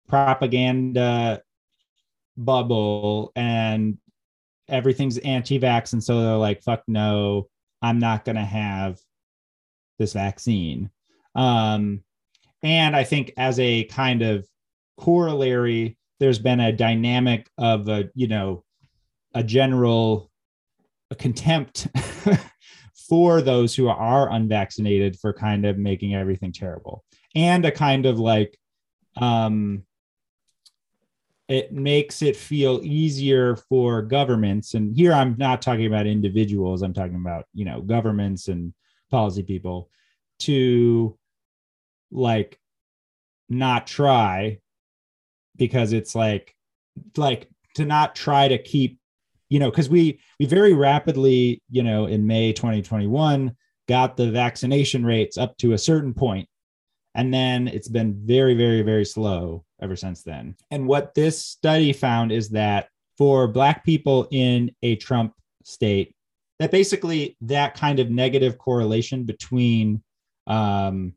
[0.08, 1.42] propaganda
[2.36, 3.98] bubble and
[4.68, 7.48] everything's anti-vax and so they're like fuck no,
[7.82, 8.98] I'm not going to have
[9.98, 10.90] this vaccine.
[11.34, 12.02] Um
[12.62, 14.46] and I think as a kind of
[14.98, 18.64] corollary there's been a dynamic of a, you know,
[19.34, 20.30] a general
[21.10, 21.88] a contempt
[23.08, 27.04] for those who are unvaccinated for kind of making everything terrible.
[27.34, 28.58] And a kind of like
[29.16, 29.84] um
[31.46, 34.74] it makes it feel easier for governments.
[34.74, 38.72] And here i'm not talking about individuals i'm talking about you know governments and
[39.10, 39.90] policy people
[40.40, 41.16] to
[42.10, 42.58] like
[43.48, 44.58] not try
[45.56, 46.54] because it's like
[47.16, 48.98] like to not try to keep
[49.48, 53.54] you know because we we very rapidly you know in may 2021
[53.86, 56.48] got the vaccination rates up to a certain point
[57.14, 60.56] and then it's been very very very slow ever since then.
[60.70, 62.88] And what this study found is that
[63.18, 66.14] for black people in a trump state
[66.58, 70.02] that basically that kind of negative correlation between
[70.46, 71.14] um,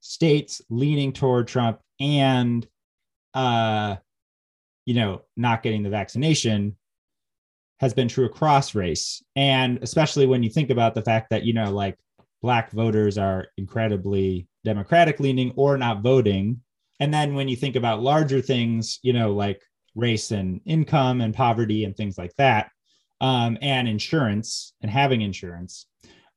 [0.00, 2.66] states leaning toward trump and
[3.34, 3.96] uh,
[4.84, 6.76] you know not getting the vaccination
[7.80, 9.22] has been true across race.
[9.34, 11.96] And especially when you think about the fact that you know like
[12.42, 16.60] black voters are incredibly democratic leaning or not voting.
[17.00, 19.62] And then when you think about larger things you know like
[19.96, 22.70] race and income and poverty and things like that
[23.20, 25.86] um, and insurance and having insurance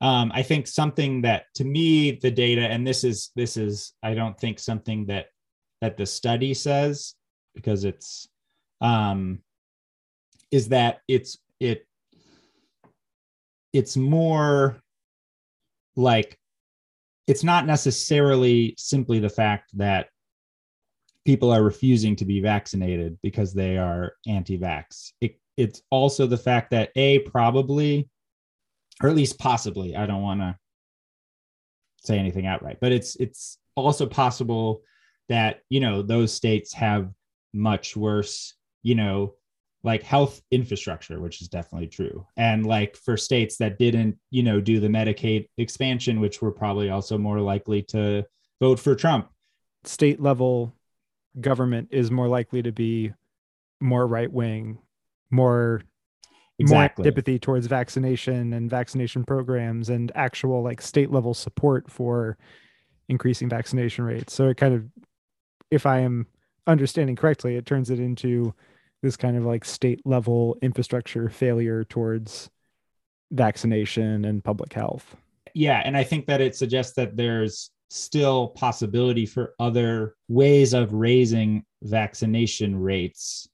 [0.00, 4.14] um, i think something that to me the data and this is this is i
[4.14, 5.26] don't think something that
[5.82, 7.14] that the study says
[7.54, 8.26] because it's
[8.80, 9.38] um
[10.50, 11.86] is that it's it
[13.72, 14.80] it's more
[15.96, 16.38] like
[17.26, 20.08] it's not necessarily simply the fact that
[21.24, 25.12] people are refusing to be vaccinated because they are anti-vax.
[25.20, 28.08] It, it's also the fact that a probably
[29.02, 30.56] or at least possibly i don't want to
[32.02, 34.82] say anything outright but it's it's also possible
[35.28, 37.10] that you know those states have
[37.52, 39.34] much worse you know
[39.82, 42.26] like health infrastructure which is definitely true.
[42.36, 46.90] And like for states that didn't you know do the medicaid expansion which were probably
[46.90, 48.24] also more likely to
[48.60, 49.28] vote for trump.
[49.84, 50.74] State level
[51.40, 53.12] government is more likely to be
[53.80, 54.78] more right wing,
[55.30, 55.82] more
[56.58, 57.02] exactly.
[57.02, 62.36] more antipathy towards vaccination and vaccination programs and actual like state level support for
[63.08, 64.32] increasing vaccination rates.
[64.32, 64.84] So it kind of,
[65.70, 66.26] if I am
[66.66, 68.54] understanding correctly, it turns it into
[69.02, 72.50] this kind of like state level infrastructure failure towards
[73.30, 75.16] vaccination and public health.
[75.54, 75.82] Yeah.
[75.84, 81.64] And I think that it suggests that there's still possibility for other ways of raising
[81.82, 83.48] vaccination rates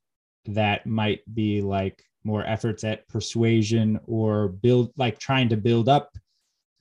[0.47, 6.17] that might be like more efforts at persuasion or build like trying to build up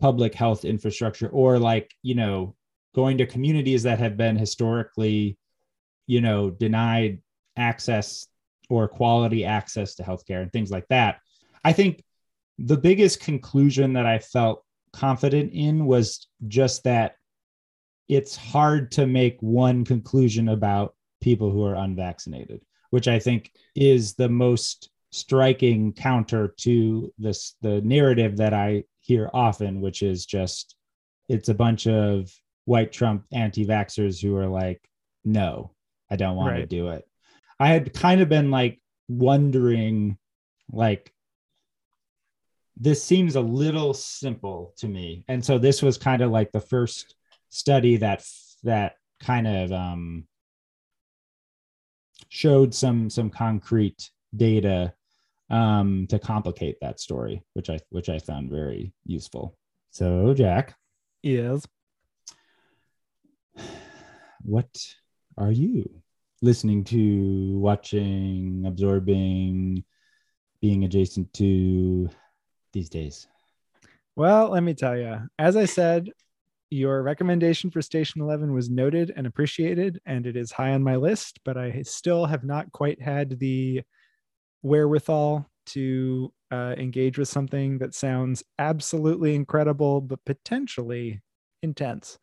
[0.02, 2.56] public health infrastructure or like you know
[2.94, 5.38] going to communities that have been historically
[6.08, 7.22] you know denied
[7.56, 8.28] access
[8.70, 11.20] or quality access to healthcare and things like that
[11.64, 12.04] i think
[12.58, 14.64] the biggest conclusion that i felt
[14.94, 17.16] confident in was just that
[18.08, 22.62] it's hard to make one conclusion about people who are unvaccinated,
[22.92, 29.30] which I think is the most striking counter to this the narrative that I hear
[29.34, 30.76] often, which is just
[31.28, 32.32] it's a bunch of
[32.66, 34.82] white Trump anti-vaxxers who are like,
[35.24, 35.72] no,
[36.10, 36.60] I don't want right.
[36.60, 37.08] to do it.
[37.60, 40.18] I had kind of been like wondering,
[40.72, 41.14] like,
[42.78, 45.24] this seems a little simple to me.
[45.28, 47.16] And so this was kind of like the first
[47.50, 48.26] study that
[48.64, 50.28] that kind of um,
[52.30, 54.94] showed some some concrete data
[55.50, 59.58] um, to complicate that story, which I which I found very useful.
[59.92, 60.76] So, Jack,
[61.24, 61.66] yes,
[64.42, 64.68] what
[65.38, 66.02] are you
[66.42, 69.84] listening to, watching, absorbing,
[70.62, 72.10] being adjacent to
[72.74, 73.28] these days?
[74.16, 75.20] Well, let me tell you.
[75.38, 76.10] As I said,
[76.70, 80.96] your recommendation for Station 11 was noted and appreciated, and it is high on my
[80.96, 83.84] list, but I still have not quite had the
[84.64, 91.22] wherewithal to uh, engage with something that sounds absolutely incredible, but potentially
[91.62, 92.18] intense.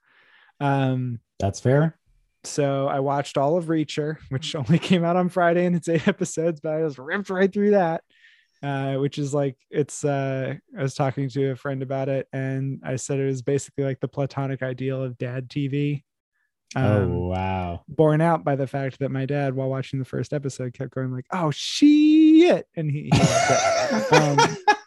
[0.60, 1.98] Um, That's fair.
[2.44, 6.08] So I watched all of Reacher, which only came out on Friday and it's eight
[6.08, 8.02] episodes, but I just ripped right through that
[8.62, 12.80] uh, which is like it's uh, i was talking to a friend about it and
[12.84, 16.04] i said it was basically like the platonic ideal of dad tv
[16.76, 17.80] oh, um, oh wow.
[17.88, 21.12] borne out by the fact that my dad while watching the first episode kept going
[21.12, 22.66] like oh shit.
[22.76, 24.38] And he, he um,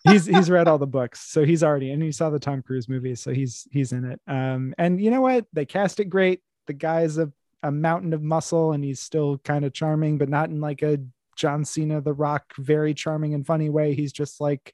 [0.06, 2.88] he's he's read all the books so he's already and he saw the tom cruise
[2.88, 4.22] movie, so he's he's in it.
[4.28, 5.46] Um and you know what?
[5.54, 6.42] They cast it great.
[6.68, 7.32] The guy's a
[7.66, 11.00] a mountain of muscle and he's still kind of charming but not in like a
[11.36, 13.94] John Cena, The Rock, very charming and funny way.
[13.94, 14.74] He's just like,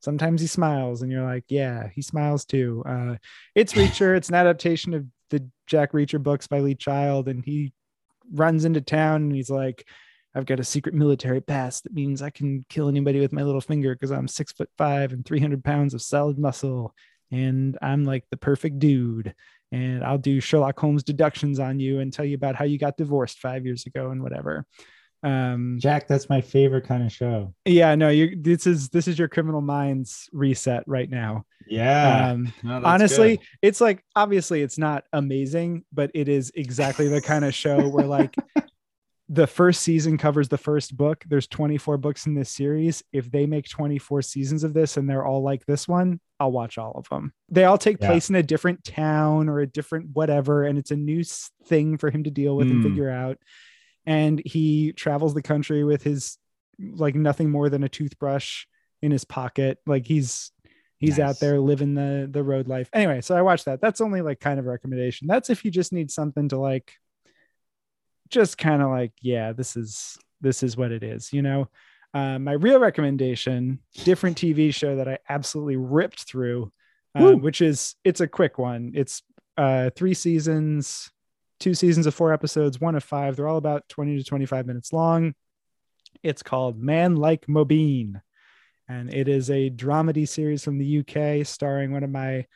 [0.00, 2.82] sometimes he smiles and you're like, yeah, he smiles too.
[2.86, 3.16] Uh,
[3.54, 4.16] it's Reacher.
[4.16, 7.28] It's an adaptation of the Jack Reacher books by Lee Child.
[7.28, 7.72] And he
[8.32, 9.86] runs into town and he's like,
[10.34, 13.60] I've got a secret military pass that means I can kill anybody with my little
[13.60, 16.94] finger because I'm six foot five and 300 pounds of solid muscle.
[17.32, 19.34] And I'm like the perfect dude.
[19.72, 22.96] And I'll do Sherlock Holmes deductions on you and tell you about how you got
[22.96, 24.66] divorced five years ago and whatever.
[25.22, 27.52] Um jack that's my favorite kind of show.
[27.66, 31.44] Yeah no you this is this is your criminal minds reset right now.
[31.68, 32.30] Yeah.
[32.30, 33.46] Um no, honestly good.
[33.60, 38.06] it's like obviously it's not amazing but it is exactly the kind of show where
[38.06, 38.34] like
[39.32, 41.24] the first season covers the first book.
[41.26, 43.04] There's 24 books in this series.
[43.12, 46.78] If they make 24 seasons of this and they're all like this one i'll watch
[46.78, 47.32] all of them.
[47.48, 48.08] They all take yeah.
[48.08, 51.22] place in a different town or a different whatever and it's a new
[51.66, 52.72] thing for him to deal with mm.
[52.72, 53.38] and figure out.
[54.06, 56.38] And he travels the country with his
[56.78, 58.64] like nothing more than a toothbrush
[59.02, 59.78] in his pocket.
[59.86, 60.50] Like he's
[60.98, 61.28] he's nice.
[61.28, 62.88] out there living the the road life.
[62.92, 63.80] Anyway so i watched that.
[63.80, 65.28] That's only like kind of a recommendation.
[65.28, 66.94] That's if you just need something to like
[68.30, 71.68] just kind of like yeah this is this is what it is you know
[72.12, 76.72] uh, my real recommendation different tv show that i absolutely ripped through
[77.14, 79.22] uh, which is it's a quick one it's
[79.56, 81.10] uh three seasons
[81.60, 83.36] two seasons of four episodes, one of five.
[83.36, 85.34] They're all about 20 to 25 minutes long.
[86.22, 88.20] It's called Man Like Mobeen.
[88.88, 92.46] And it is a dramedy series from the UK starring one of my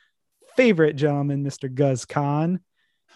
[0.57, 1.73] favorite gentlemen, Mr.
[1.73, 2.59] Guz Khan.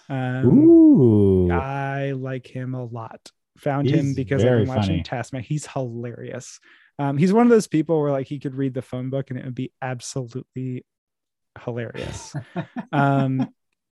[0.10, 1.52] Um, Ooh.
[1.52, 3.32] I like him a lot.
[3.60, 5.48] Found he's him because I've been watching Taskmaster.
[5.48, 6.60] He's hilarious.
[6.98, 9.40] Um, he's one of those people where like he could read the phone book and
[9.40, 10.86] it would be absolutely
[11.64, 12.36] hilarious.
[12.92, 13.50] um,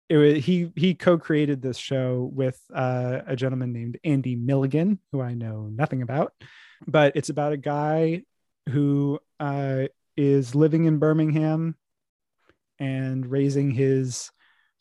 [0.09, 5.21] it was, he he co-created this show with uh, a gentleman named Andy Milligan, who
[5.21, 6.33] I know nothing about,
[6.85, 8.23] but it's about a guy
[8.69, 11.75] who uh, is living in Birmingham
[12.79, 14.31] and raising his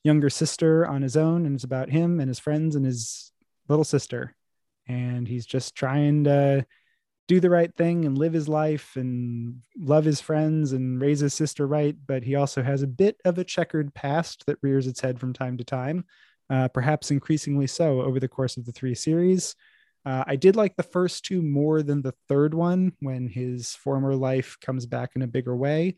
[0.06, 3.32] younger sister on his own, and it's about him and his friends and his
[3.68, 4.34] little sister,
[4.86, 6.64] and he's just trying to
[7.28, 11.34] do the right thing and live his life and love his friends and raise his
[11.34, 11.96] sister right.
[12.06, 15.32] But he also has a bit of a checkered past that rears its head from
[15.32, 16.04] time to time,
[16.48, 19.56] uh, perhaps increasingly so over the course of the three series.
[20.04, 24.14] Uh, I did like the first two more than the third one when his former
[24.14, 25.96] life comes back in a bigger way.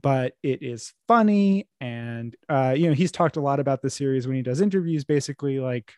[0.00, 4.26] But it is funny, and uh, you know he's talked a lot about the series
[4.26, 5.92] when he does interviews, basically like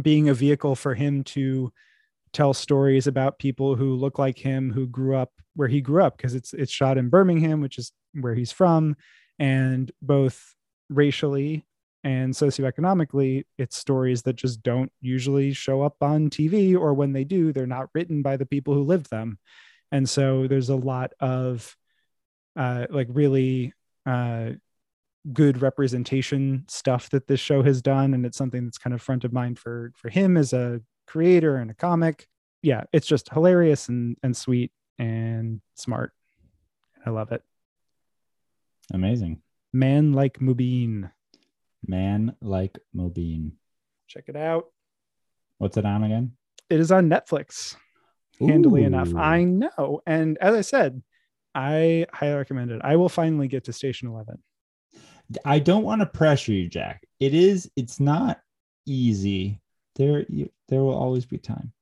[0.00, 1.72] being a vehicle for him to
[2.32, 6.16] tell stories about people who look like him who grew up where he grew up
[6.16, 8.96] because it's it's shot in Birmingham which is where he's from
[9.40, 10.54] and both
[10.88, 11.66] racially
[12.04, 17.24] and socioeconomically it's stories that just don't usually show up on TV or when they
[17.24, 19.38] do they're not written by the people who lived them.
[19.92, 21.76] And so there's a lot of
[22.60, 23.72] uh like really
[24.04, 24.50] uh
[25.32, 28.14] good representation stuff that this show has done.
[28.14, 31.56] And it's something that's kind of front of mind for for him as a creator
[31.56, 32.28] and a comic.
[32.62, 36.12] Yeah it's just hilarious and and sweet and smart.
[37.04, 37.42] I love it.
[38.92, 39.40] Amazing.
[39.72, 41.10] man like Mobeen.
[41.86, 43.52] Man like Mobeen.
[44.06, 44.66] check it out.
[45.56, 46.32] What's it on again?
[46.68, 47.74] it is on netflix.
[48.38, 50.02] Handily enough i know.
[50.06, 51.02] And as i said
[51.54, 54.38] i highly recommend it i will finally get to station 11
[55.44, 57.04] I don't want to pressure you, Jack.
[57.20, 57.70] It is.
[57.76, 58.40] It's not
[58.84, 59.60] easy.
[59.94, 61.72] There, you, there will always be time.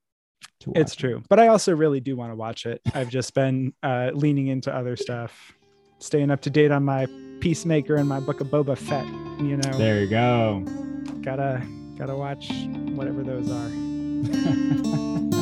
[0.61, 3.32] To watch it's true but i also really do want to watch it i've just
[3.32, 5.53] been uh leaning into other stuff
[6.01, 7.07] staying up to date on my
[7.40, 9.07] peacemaker and my book of boba fett
[9.40, 10.65] you know There you go.
[11.23, 11.62] gotta
[11.97, 12.51] gotta watch
[12.97, 15.28] whatever those are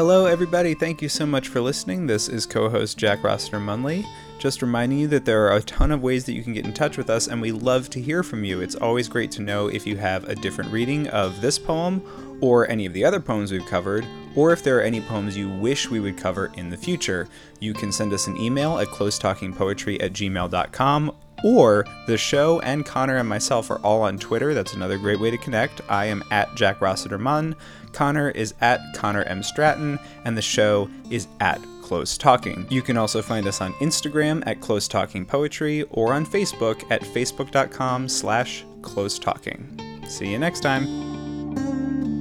[0.00, 0.72] Hello, everybody.
[0.72, 2.06] Thank you so much for listening.
[2.06, 4.06] This is co host Jack Rossiter Munley.
[4.38, 6.72] Just reminding you that there are a ton of ways that you can get in
[6.72, 8.62] touch with us, and we love to hear from you.
[8.62, 12.02] It's always great to know if you have a different reading of this poem
[12.40, 15.50] or any of the other poems we've covered, or if there are any poems you
[15.50, 17.28] wish we would cover in the future.
[17.58, 23.16] You can send us an email at closetalkingpoetry at gmail.com or the show and Connor
[23.16, 24.54] and myself are all on Twitter.
[24.54, 25.80] That's another great way to connect.
[25.88, 27.56] I am at Jack Rossiter Munn.
[27.92, 29.42] Connor is at Connor M.
[29.42, 32.66] Stratton, and the show is at Close Talking.
[32.70, 37.02] You can also find us on Instagram at Close Talking Poetry or on Facebook at
[37.02, 39.80] facebook.com slash close talking.
[40.06, 42.19] See you next time.